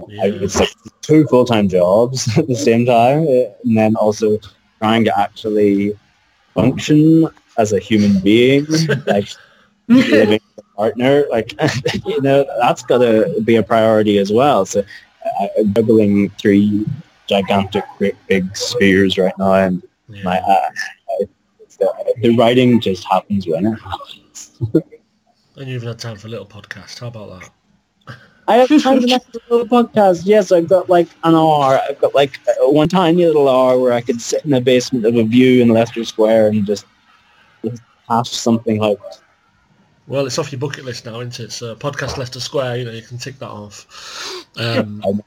I, 0.00 0.28
it's 0.28 0.58
like 0.58 0.70
two 1.02 1.24
full-time 1.26 1.68
jobs 1.68 2.28
at 2.38 2.46
the 2.46 2.54
same 2.56 2.86
time 2.86 3.22
uh, 3.22 3.52
and 3.64 3.76
then 3.76 3.96
also 3.96 4.38
trying 4.78 5.04
to 5.04 5.18
actually 5.18 5.98
function 6.54 7.28
as 7.58 7.72
a 7.72 7.78
human 7.78 8.20
being 8.20 8.66
like 9.06 9.28
living 9.88 10.40
with 10.56 10.64
a 10.64 10.76
partner 10.76 11.24
like 11.30 11.54
you 12.06 12.20
know 12.22 12.44
that's 12.60 12.82
got 12.82 12.98
to 12.98 13.40
be 13.44 13.56
a 13.56 13.62
priority 13.62 14.18
as 14.18 14.32
well 14.32 14.64
so 14.64 14.84
I'm 15.58 15.74
juggling 15.74 16.30
three 16.30 16.86
gigantic 17.28 17.84
great 17.98 18.16
big 18.28 18.56
spheres 18.56 19.18
right 19.18 19.36
now 19.38 19.54
and 19.54 19.82
my 20.24 20.38
uh, 20.38 20.68
the, 21.78 22.14
the 22.22 22.36
writing 22.36 22.80
just 22.80 23.04
happens 23.04 23.46
when 23.46 23.66
it 23.66 23.78
happens 23.78 24.52
And 25.56 25.68
you've 25.68 25.82
had 25.82 25.98
time 25.98 26.16
for 26.16 26.28
a 26.28 26.30
little 26.30 26.46
podcast. 26.46 27.00
How 27.00 27.08
about 27.08 27.40
that? 27.40 27.50
I 28.48 28.56
have 28.56 28.68
time 28.82 29.00
to 29.00 29.06
make 29.06 29.22
a 29.22 29.52
little 29.54 29.68
podcast. 29.68 30.22
Yes, 30.24 30.50
I've 30.50 30.68
got 30.68 30.88
like 30.88 31.08
an 31.22 31.34
hour. 31.34 31.78
I've 31.86 32.00
got 32.00 32.14
like 32.14 32.40
uh, 32.48 32.70
one 32.70 32.88
tiny 32.88 33.26
little 33.26 33.46
hour 33.46 33.78
where 33.78 33.92
I 33.92 34.00
could 34.00 34.22
sit 34.22 34.42
in 34.42 34.52
the 34.52 34.60
basement 34.60 35.04
of 35.04 35.14
a 35.16 35.22
Vue 35.22 35.60
in 35.60 35.68
Leicester 35.68 36.02
Square 36.04 36.48
and 36.48 36.64
just, 36.64 36.86
just 37.62 37.82
hash 38.08 38.30
something 38.30 38.82
out. 38.82 39.20
Well, 40.06 40.24
it's 40.24 40.38
off 40.38 40.50
your 40.50 40.58
bucket 40.58 40.86
list 40.86 41.04
now, 41.04 41.20
isn't 41.20 41.38
it? 41.38 41.52
So 41.52 41.76
podcast 41.76 42.16
Leicester 42.16 42.40
Square, 42.40 42.78
you 42.78 42.84
know, 42.86 42.92
you 42.92 43.02
can 43.02 43.18
tick 43.18 43.38
that 43.40 43.50
off. 43.50 44.46
Um, 44.56 45.22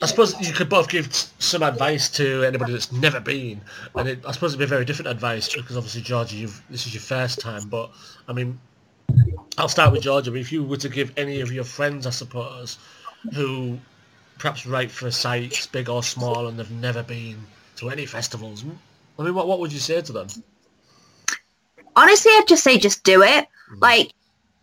I 0.00 0.06
suppose 0.06 0.40
you 0.40 0.54
could 0.54 0.70
both 0.70 0.88
give 0.88 1.12
some 1.38 1.62
advice 1.62 2.08
to 2.10 2.42
anybody 2.42 2.72
that's 2.72 2.90
never 2.90 3.20
been, 3.20 3.60
and 3.94 4.08
it, 4.08 4.24
I 4.26 4.32
suppose 4.32 4.52
it'd 4.52 4.60
be 4.60 4.66
very 4.66 4.84
different 4.84 5.10
advice 5.10 5.54
because 5.54 5.76
obviously 5.76 6.02
Georgia, 6.02 6.36
you've 6.36 6.62
this 6.70 6.86
is 6.86 6.94
your 6.94 7.02
first 7.02 7.40
time. 7.40 7.68
But 7.68 7.90
I 8.28 8.32
mean, 8.32 8.58
I'll 9.58 9.68
start 9.68 9.92
with 9.92 10.02
Georgia. 10.02 10.34
If 10.34 10.52
you 10.52 10.64
were 10.64 10.78
to 10.78 10.88
give 10.88 11.12
any 11.16 11.40
of 11.40 11.52
your 11.52 11.64
friends, 11.64 12.06
I 12.06 12.10
suppose, 12.10 12.78
who 13.34 13.78
perhaps 14.38 14.66
write 14.66 14.90
for 14.90 15.10
sites 15.10 15.66
big 15.66 15.88
or 15.88 16.02
small 16.02 16.48
and 16.48 16.58
they've 16.58 16.70
never 16.70 17.02
been 17.02 17.36
to 17.76 17.90
any 17.90 18.06
festivals, 18.06 18.64
I 19.18 19.22
mean, 19.22 19.34
what 19.34 19.46
what 19.46 19.60
would 19.60 19.72
you 19.72 19.78
say 19.78 20.00
to 20.00 20.12
them? 20.12 20.28
honestly, 21.96 22.32
I'd 22.34 22.48
just 22.48 22.64
say 22.64 22.78
just 22.78 23.04
do 23.04 23.22
it. 23.22 23.46
Like, 23.78 24.12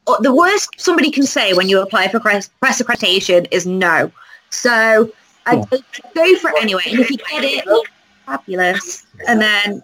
uh, 0.08 0.20
the 0.20 0.34
worst 0.34 0.70
somebody 0.78 1.12
can 1.12 1.24
say 1.24 1.54
when 1.54 1.70
you 1.70 1.82
apply 1.82 2.08
for 2.10 2.20
press, 2.20 2.50
press 2.60 2.82
accreditation 2.82 3.48
is 3.52 3.66
no. 3.66 4.12
So 4.50 5.12
I'd 5.46 5.70
go 5.70 6.36
for 6.36 6.52
it 6.52 6.62
anyway. 6.62 6.84
And 6.88 7.00
if 7.00 7.10
you 7.10 7.18
get 7.18 7.44
it, 7.44 7.88
fabulous. 8.26 9.06
And 9.28 9.42
then 9.42 9.84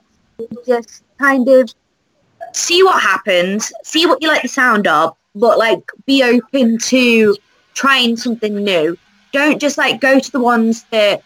just 0.66 1.04
kind 1.20 1.48
of 1.48 1.74
see 2.54 2.84
what 2.84 3.02
happens, 3.02 3.72
see 3.84 4.06
what 4.06 4.22
you 4.22 4.28
like 4.28 4.42
the 4.42 4.48
sound 4.48 4.88
of, 4.88 5.16
but 5.36 5.58
like 5.58 5.92
be 6.06 6.24
open 6.24 6.78
to 6.78 7.36
trying 7.74 8.16
something 8.16 8.56
new. 8.56 8.98
Don't 9.34 9.60
just 9.60 9.78
like 9.78 10.00
go 10.00 10.20
to 10.20 10.32
the 10.32 10.40
ones 10.40 10.84
that 10.92 11.22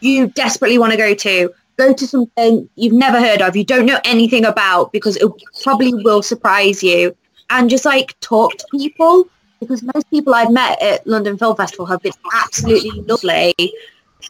you 0.00 0.28
desperately 0.28 0.78
want 0.78 0.92
to 0.92 0.98
go 0.98 1.14
to. 1.14 1.50
Go 1.76 1.92
to 1.92 2.06
something 2.06 2.68
you've 2.74 2.92
never 2.92 3.20
heard 3.20 3.40
of, 3.40 3.56
you 3.56 3.64
don't 3.64 3.86
know 3.86 4.00
anything 4.04 4.44
about 4.44 4.92
because 4.92 5.16
it 5.16 5.30
probably 5.62 5.94
will 5.94 6.22
surprise 6.22 6.82
you. 6.82 7.16
And 7.50 7.70
just 7.70 7.84
like 7.84 8.18
talk 8.20 8.56
to 8.58 8.66
people 8.72 9.28
because 9.60 9.82
most 9.82 10.10
people 10.10 10.34
I've 10.34 10.50
met 10.50 10.80
at 10.82 11.06
London 11.06 11.38
Film 11.38 11.56
Festival 11.56 11.86
have 11.86 12.02
been 12.02 12.12
absolutely 12.34 13.00
lovely. 13.02 13.54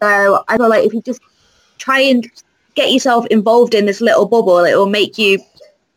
So 0.00 0.44
I 0.46 0.56
feel 0.56 0.68
like 0.68 0.86
if 0.86 0.92
you 0.92 1.02
just 1.02 1.20
try 1.78 2.00
and 2.00 2.30
get 2.74 2.92
yourself 2.92 3.26
involved 3.26 3.74
in 3.74 3.86
this 3.86 4.00
little 4.00 4.26
bubble, 4.26 4.58
it 4.58 4.76
will 4.76 4.86
make 4.86 5.18
you 5.18 5.38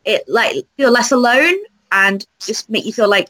it 0.06 0.28
like 0.28 0.66
feel 0.78 0.92
less 0.92 1.12
alone 1.12 1.56
and 1.92 2.26
just 2.40 2.70
make 2.70 2.86
you 2.86 2.94
feel 2.94 3.10
like 3.10 3.30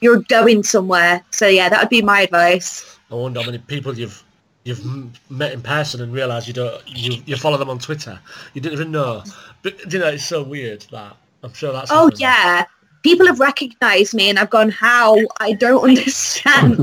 you're 0.00 0.20
going 0.22 0.62
somewhere. 0.62 1.22
So 1.30 1.46
yeah, 1.46 1.68
that 1.68 1.80
would 1.80 1.88
be 1.88 2.02
my 2.02 2.22
advice. 2.22 2.98
I 3.10 3.14
wonder 3.14 3.40
how 3.40 3.46
many 3.46 3.58
people 3.58 3.96
you've 3.98 4.22
you've 4.64 4.84
met 5.30 5.52
in 5.52 5.60
person 5.60 6.00
and 6.00 6.12
realised 6.12 6.46
you 6.46 6.54
don't 6.54 6.82
you 6.86 7.22
you 7.26 7.36
follow 7.36 7.56
them 7.56 7.70
on 7.70 7.78
Twitter. 7.78 8.18
You 8.54 8.60
didn't 8.60 8.74
even 8.74 8.90
know, 8.90 9.22
but 9.62 9.92
you 9.92 9.98
know 9.98 10.08
it's 10.08 10.24
so 10.24 10.42
weird 10.42 10.86
that 10.92 11.16
I'm 11.42 11.52
sure 11.52 11.72
that's. 11.72 11.90
Oh 11.92 12.10
yeah. 12.16 12.66
People 13.02 13.26
have 13.26 13.40
recognized 13.40 14.14
me 14.14 14.30
and 14.30 14.38
I've 14.38 14.50
gone, 14.50 14.70
how? 14.70 15.16
I 15.40 15.54
don't 15.54 15.82
understand. 15.88 16.76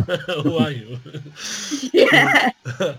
Who 0.44 0.58
are 0.58 0.72
you? 0.72 1.00
yeah. 1.94 2.50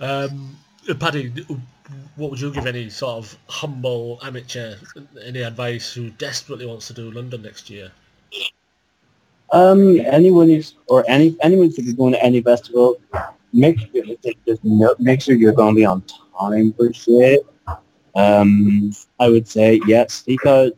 um, 0.00 0.56
Paddy, 0.98 1.30
what 2.16 2.30
would 2.30 2.40
you 2.40 2.52
give 2.52 2.66
any 2.66 2.88
sort 2.90 3.18
of 3.18 3.36
humble 3.48 4.18
amateur 4.22 4.76
any 5.24 5.42
advice 5.42 5.92
who 5.92 6.10
desperately 6.10 6.66
wants 6.66 6.86
to 6.88 6.92
do 6.92 7.10
London 7.10 7.42
next 7.42 7.70
year? 7.70 7.90
Um, 9.52 10.00
anyone 10.00 10.48
who's 10.48 10.74
or 10.88 11.04
any 11.08 11.36
anyone 11.42 11.70
who's 11.74 11.92
going 11.94 12.12
to 12.12 12.22
any 12.22 12.42
festival, 12.42 12.96
make 13.52 13.78
sure 13.78 14.04
just 14.46 14.64
no, 14.64 14.94
make 14.98 15.20
sure 15.20 15.34
you're 15.34 15.52
going 15.52 15.74
to 15.74 15.78
be 15.78 15.84
on 15.84 16.02
time 16.38 16.72
for 16.72 16.92
shit. 16.92 17.46
Um, 18.16 18.92
I 19.20 19.28
would 19.28 19.46
say 19.48 19.80
yes, 19.86 20.24
seek 20.24 20.44
out 20.46 20.72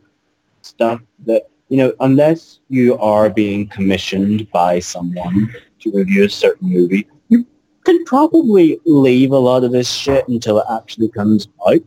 stuff 0.61 1.01
that 1.25 1.49
you 1.69 1.77
know, 1.77 1.93
unless 1.99 2.59
you 2.69 2.97
are 2.99 3.29
being 3.29 3.67
commissioned 3.67 4.49
by 4.51 4.79
someone 4.79 5.53
to 5.79 5.91
review 5.91 6.25
a 6.25 6.29
certain 6.29 6.69
movie, 6.69 7.07
can 7.87 8.03
probably 8.03 8.79
leave 8.85 9.31
a 9.31 9.37
lot 9.37 9.63
of 9.63 9.71
this 9.71 9.89
shit 9.89 10.27
until 10.27 10.59
it 10.59 10.65
actually 10.69 11.07
comes 11.07 11.47
out. 11.65 11.81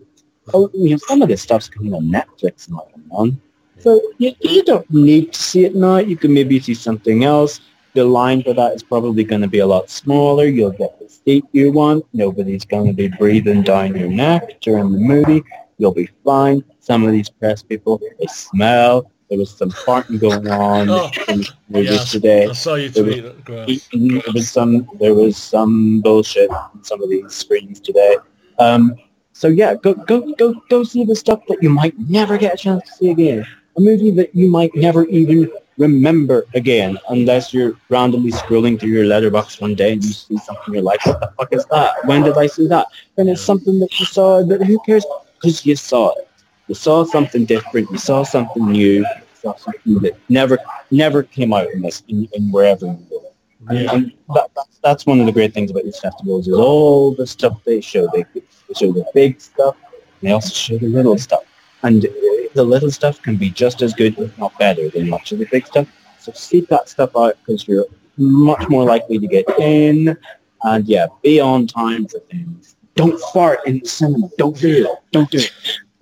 You 0.55 0.91
know, 0.91 0.97
some 0.97 1.21
of 1.21 1.29
this 1.29 1.43
stuff's 1.43 1.69
coming 1.69 1.93
on 1.93 2.05
Netflix 2.05 2.69
and 2.69 2.77
like 2.77 2.89
on. 3.11 3.41
So 3.79 4.01
you, 4.17 4.33
you 4.41 4.63
don't 4.63 4.91
need 4.91 5.35
to 5.35 5.43
see 5.43 5.65
it 5.67 5.75
now. 5.75 5.99
You 5.99 6.17
can 6.17 6.33
maybe 6.33 6.59
see 6.59 6.75
something 6.75 7.25
else. 7.25 7.61
The 7.93 8.05
line 8.05 8.43
for 8.43 8.55
that 8.55 8.73
is 8.73 8.83
probably 8.83 9.25
going 9.25 9.43
to 9.43 9.49
be 9.49 9.59
a 9.59 9.67
lot 9.67 9.91
smaller. 9.91 10.47
You'll 10.47 10.71
get 10.71 10.99
the 10.99 11.09
seat 11.09 11.45
you 11.53 11.71
want. 11.71 12.07
Nobody's 12.15 12.65
going 12.65 12.87
to 12.87 12.93
be 12.95 13.09
breathing 13.09 13.63
down 13.63 13.95
your 13.95 14.09
neck 14.09 14.61
during 14.61 14.93
the 14.93 14.99
movie. 14.99 15.43
You'll 15.77 15.93
be 15.93 16.09
fine. 16.25 16.65
Some 16.79 17.05
of 17.05 17.13
these 17.13 17.29
press 17.29 17.63
people, 17.63 18.01
they 18.19 18.27
smell. 18.27 19.11
There 19.31 19.39
was 19.39 19.51
some 19.51 19.71
farting 19.71 20.21
going 20.21 20.49
on 20.51 20.91
Oh, 20.91 21.09
in 21.29 21.43
the 21.43 21.53
movies 21.69 22.11
today. 22.11 22.47
I 22.47 22.53
saw 22.53 22.75
you 22.75 22.89
There 22.91 23.05
was 23.05 23.15
tweet 23.15 23.25
it, 23.27 23.45
Graham. 23.45 23.67
There 23.93 24.33
was 24.35 24.51
some. 24.51 24.89
There 24.99 25.15
was 25.15 25.37
some 25.37 26.01
bullshit 26.01 26.51
on 26.51 26.83
some 26.83 27.01
of 27.03 27.09
these 27.09 27.33
screens 27.33 27.79
today. 27.81 28.17
Um, 28.59 28.97
so 29.33 29.47
yeah, 29.49 29.77
go 29.77 29.95
go 29.95 30.33
go 30.35 30.55
go 30.69 30.83
see 30.83 31.05
the 31.05 31.15
stuff 31.15 31.41
that 31.49 31.63
you 31.63 31.71
might 31.71 31.97
never 32.11 32.37
get 32.39 32.55
a 32.55 32.57
chance 32.57 32.85
to 32.89 32.93
see 32.93 33.11
again. 33.11 33.47
A 33.77 33.81
movie 33.81 34.11
that 34.13 34.35
you 34.35 34.49
might 34.51 34.75
never 34.75 35.07
even 35.07 35.51
remember 35.79 36.45
again, 36.55 36.99
unless 37.09 37.55
you're 37.55 37.75
randomly 37.89 38.33
scrolling 38.33 38.79
through 38.79 38.91
your 38.91 39.05
Letterboxd 39.05 39.61
one 39.61 39.75
day 39.77 39.93
and 39.95 40.05
you 40.05 40.13
see 40.13 40.37
something 40.39 40.75
you're 40.75 40.83
like, 40.83 41.05
what 41.07 41.21
the 41.21 41.33
fuck 41.39 41.53
is 41.53 41.65
that? 41.67 42.05
When 42.05 42.23
did 42.23 42.37
I 42.37 42.47
see 42.49 42.67
that? 42.69 42.89
And 43.17 43.31
it's 43.31 43.41
something 43.41 43.79
that 43.79 43.99
you 43.99 44.07
saw, 44.07 44.43
but 44.45 44.61
who 44.63 44.79
cares? 44.85 45.07
Because 45.41 45.65
you 45.65 45.77
saw 45.77 46.11
it. 46.19 46.29
You 46.71 46.77
saw 46.77 47.03
something 47.03 47.47
different. 47.47 47.91
You 47.91 47.99
saw 47.99 48.23
something 48.23 48.71
new. 48.71 49.01
You 49.01 49.07
saw 49.43 49.57
something 49.57 49.95
that 50.03 50.17
never 50.29 50.57
never 50.93 51.25
came 51.25 51.53
out 51.53 51.69
in 51.73 51.83
this 51.83 52.05
in, 52.07 52.29
in 52.33 52.53
wherever 52.53 52.87
you 52.87 53.07
go. 53.11 53.33
And, 53.69 53.79
Yeah. 53.81 53.93
and 53.93 54.13
that, 54.37 54.51
that's, 54.55 54.79
that's 54.79 55.05
one 55.05 55.19
of 55.19 55.27
the 55.27 55.33
great 55.33 55.53
things 55.53 55.73
about 55.73 55.83
these 55.83 55.99
festivals 55.99 56.47
is 56.47 56.55
all 56.55 57.13
the 57.13 57.27
stuff 57.27 57.59
they 57.65 57.81
show. 57.81 58.09
They, 58.13 58.25
they 58.35 58.75
show 58.79 58.93
the 58.93 59.05
big 59.13 59.41
stuff. 59.41 59.75
And 60.21 60.29
they 60.29 60.31
also 60.31 60.55
show 60.55 60.79
the 60.79 60.87
little 60.87 61.19
stuff. 61.19 61.43
And 61.83 62.07
the 62.55 62.63
little 62.63 62.93
stuff 62.93 63.21
can 63.21 63.35
be 63.35 63.51
just 63.51 63.83
as 63.83 63.93
good, 63.93 64.17
if 64.17 64.39
not 64.39 64.57
better, 64.57 64.89
than 64.91 65.09
much 65.11 65.33
of 65.33 65.41
the 65.41 65.47
big 65.47 65.67
stuff. 65.67 65.89
So 66.21 66.31
seek 66.37 66.69
that 66.69 66.89
stuff 66.89 67.11
out 67.17 67.37
because 67.45 67.67
you're 67.67 67.87
much 68.17 68.69
more 68.69 68.85
likely 68.85 69.19
to 69.19 69.27
get 69.27 69.45
in. 69.59 70.17
And 70.63 70.87
yeah, 70.87 71.09
be 71.25 71.41
on 71.41 71.67
time 71.67 72.07
for 72.07 72.21
things. 72.31 72.77
Don't 72.95 73.21
fart 73.33 73.67
in 73.67 73.81
the 73.81 73.89
cinema. 73.89 74.31
Don't 74.39 74.57
do 74.57 74.85
it. 74.85 74.99
Don't 75.11 75.29
do 75.33 75.39
it. 75.39 75.53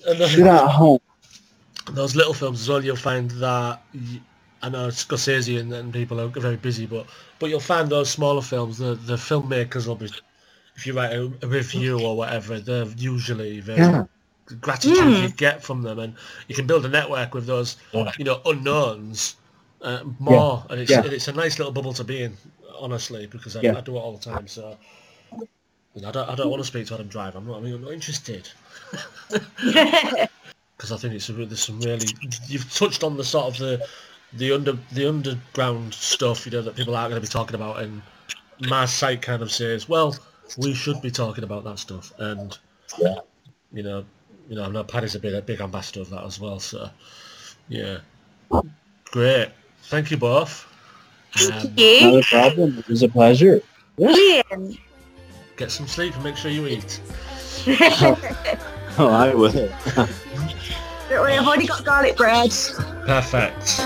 And 0.09 0.19
Do 0.19 0.43
that 0.45 0.65
at 0.65 0.71
home. 0.71 1.01
those 1.93 2.17
little 2.17 2.35
films 2.35 2.61
as 2.63 2.69
well, 2.69 2.85
you'll 2.85 2.97
find 2.97 3.31
that 3.33 3.83
I 4.63 4.69
know 4.69 4.89
Scorsese 4.89 5.61
and, 5.61 5.73
and 5.73 5.93
people 5.93 6.21
are 6.21 6.29
very 6.29 6.57
busy, 6.57 6.87
but 6.87 7.07
but 7.39 7.51
you'll 7.51 7.61
find 7.61 7.89
those 7.89 8.11
smaller 8.11 8.43
films. 8.43 8.79
The 8.79 8.95
the 8.95 9.17
filmmakers 9.17 9.87
will 9.87 9.97
be, 9.97 10.11
if 10.77 10.87
you 10.87 10.93
write 10.95 11.13
a, 11.13 11.31
a 11.43 11.47
review 11.47 12.01
or 12.01 12.17
whatever, 12.17 12.59
they're 12.59 12.87
usually 12.97 13.61
very 13.61 13.79
Yeah. 13.81 14.05
gratitude 14.61 14.97
Mm. 14.99 15.23
you 15.23 15.29
get 15.31 15.63
from 15.63 15.83
them, 15.83 15.99
and 15.99 16.15
you 16.49 16.55
can 16.55 16.67
build 16.67 16.85
a 16.87 16.89
network 16.89 17.35
with 17.35 17.47
those 17.47 17.77
you 18.19 18.25
know 18.25 18.41
unknowns 18.47 19.37
uh, 19.83 20.01
more, 20.19 20.65
and 20.71 20.81
it's 20.81 20.91
Yeah. 20.91 21.05
and 21.05 21.13
it's 21.13 21.29
a 21.29 21.33
nice 21.33 21.59
little 21.59 21.73
bubble 21.73 21.93
to 21.95 22.05
be 22.05 22.23
in, 22.23 22.37
honestly, 22.81 23.27
because 23.27 23.57
I, 23.57 23.61
Yeah. 23.61 23.77
I 23.79 23.81
do 23.83 23.97
it 23.97 24.01
all 24.01 24.17
the 24.17 24.25
time. 24.33 24.49
So. 24.49 24.77
You 25.99 26.03
know, 26.03 26.11
I 26.11 26.13
don't, 26.13 26.29
I 26.29 26.35
don't 26.37 26.49
want 26.49 26.63
to 26.63 26.67
speak 26.67 26.87
to 26.87 26.95
Adam 26.95 27.09
Driver. 27.09 27.39
I'm 27.39 27.47
not, 27.47 27.59
I 27.59 27.61
mean, 27.61 27.75
I'm 27.75 27.83
not 27.83 27.93
interested 27.93 28.49
because 30.79 30.93
I 30.93 30.97
think 30.97 31.15
it's 31.15 31.29
a, 31.29 31.33
there's 31.33 31.65
some 31.65 31.81
really 31.81 32.07
you've 32.47 32.73
touched 32.73 33.03
on 33.03 33.17
the 33.17 33.25
sort 33.25 33.47
of 33.47 33.59
the 33.59 33.85
the 34.35 34.53
under 34.53 34.79
the 34.93 35.09
underground 35.09 35.93
stuff 35.93 36.47
you 36.47 36.53
know 36.53 36.63
that 36.63 36.77
people 36.77 36.95
aren't 36.95 37.11
going 37.11 37.21
to 37.21 37.27
be 37.27 37.31
talking 37.31 37.57
about 37.57 37.83
and 37.83 38.01
my 38.69 38.85
site 38.87 39.23
kind 39.23 39.43
of 39.43 39.51
says 39.51 39.89
well 39.89 40.15
we 40.57 40.73
should 40.73 41.03
be 41.03 41.11
talking 41.11 41.45
about 41.45 41.65
that 41.65 41.79
stuff 41.79 42.13
and 42.19 42.59
Yeah. 42.99 43.17
you 43.73 43.83
know 43.83 44.05
you 44.49 44.57
know 44.57 44.65
I 44.65 44.69
know 44.69 44.85
Paddy's 44.85 45.15
a 45.15 45.19
big 45.19 45.35
a 45.35 45.43
big 45.43 45.61
ambassador 45.61 46.01
of 46.01 46.11
that 46.11 46.25
as 46.25 46.39
well 46.39 46.61
so 46.61 46.89
yeah 47.69 47.99
great 49.11 49.51
thank 49.85 50.11
you 50.11 50.17
both 50.17 50.67
um, 51.53 51.73
you. 51.77 52.01
Not 52.01 52.25
a 52.25 52.27
problem. 52.27 52.79
It 52.79 52.89
was 52.89 53.03
a 53.03 53.09
pleasure. 53.09 53.61
Ian. 53.99 54.79
Get 55.59 55.71
some 55.71 55.87
sleep 55.87 56.15
and 56.15 56.25
make 56.25 56.37
sure 56.37 56.51
you 56.51 56.67
eat 56.67 57.01
Oh, 59.01 59.09
I 59.09 59.33
will. 59.35 59.53
Don't 61.09 61.21
worry, 61.21 61.35
I've 61.35 61.47
already 61.47 61.67
got 61.67 61.85
garlic 61.85 62.17
bread. 62.17 62.51
perfect 63.07 63.81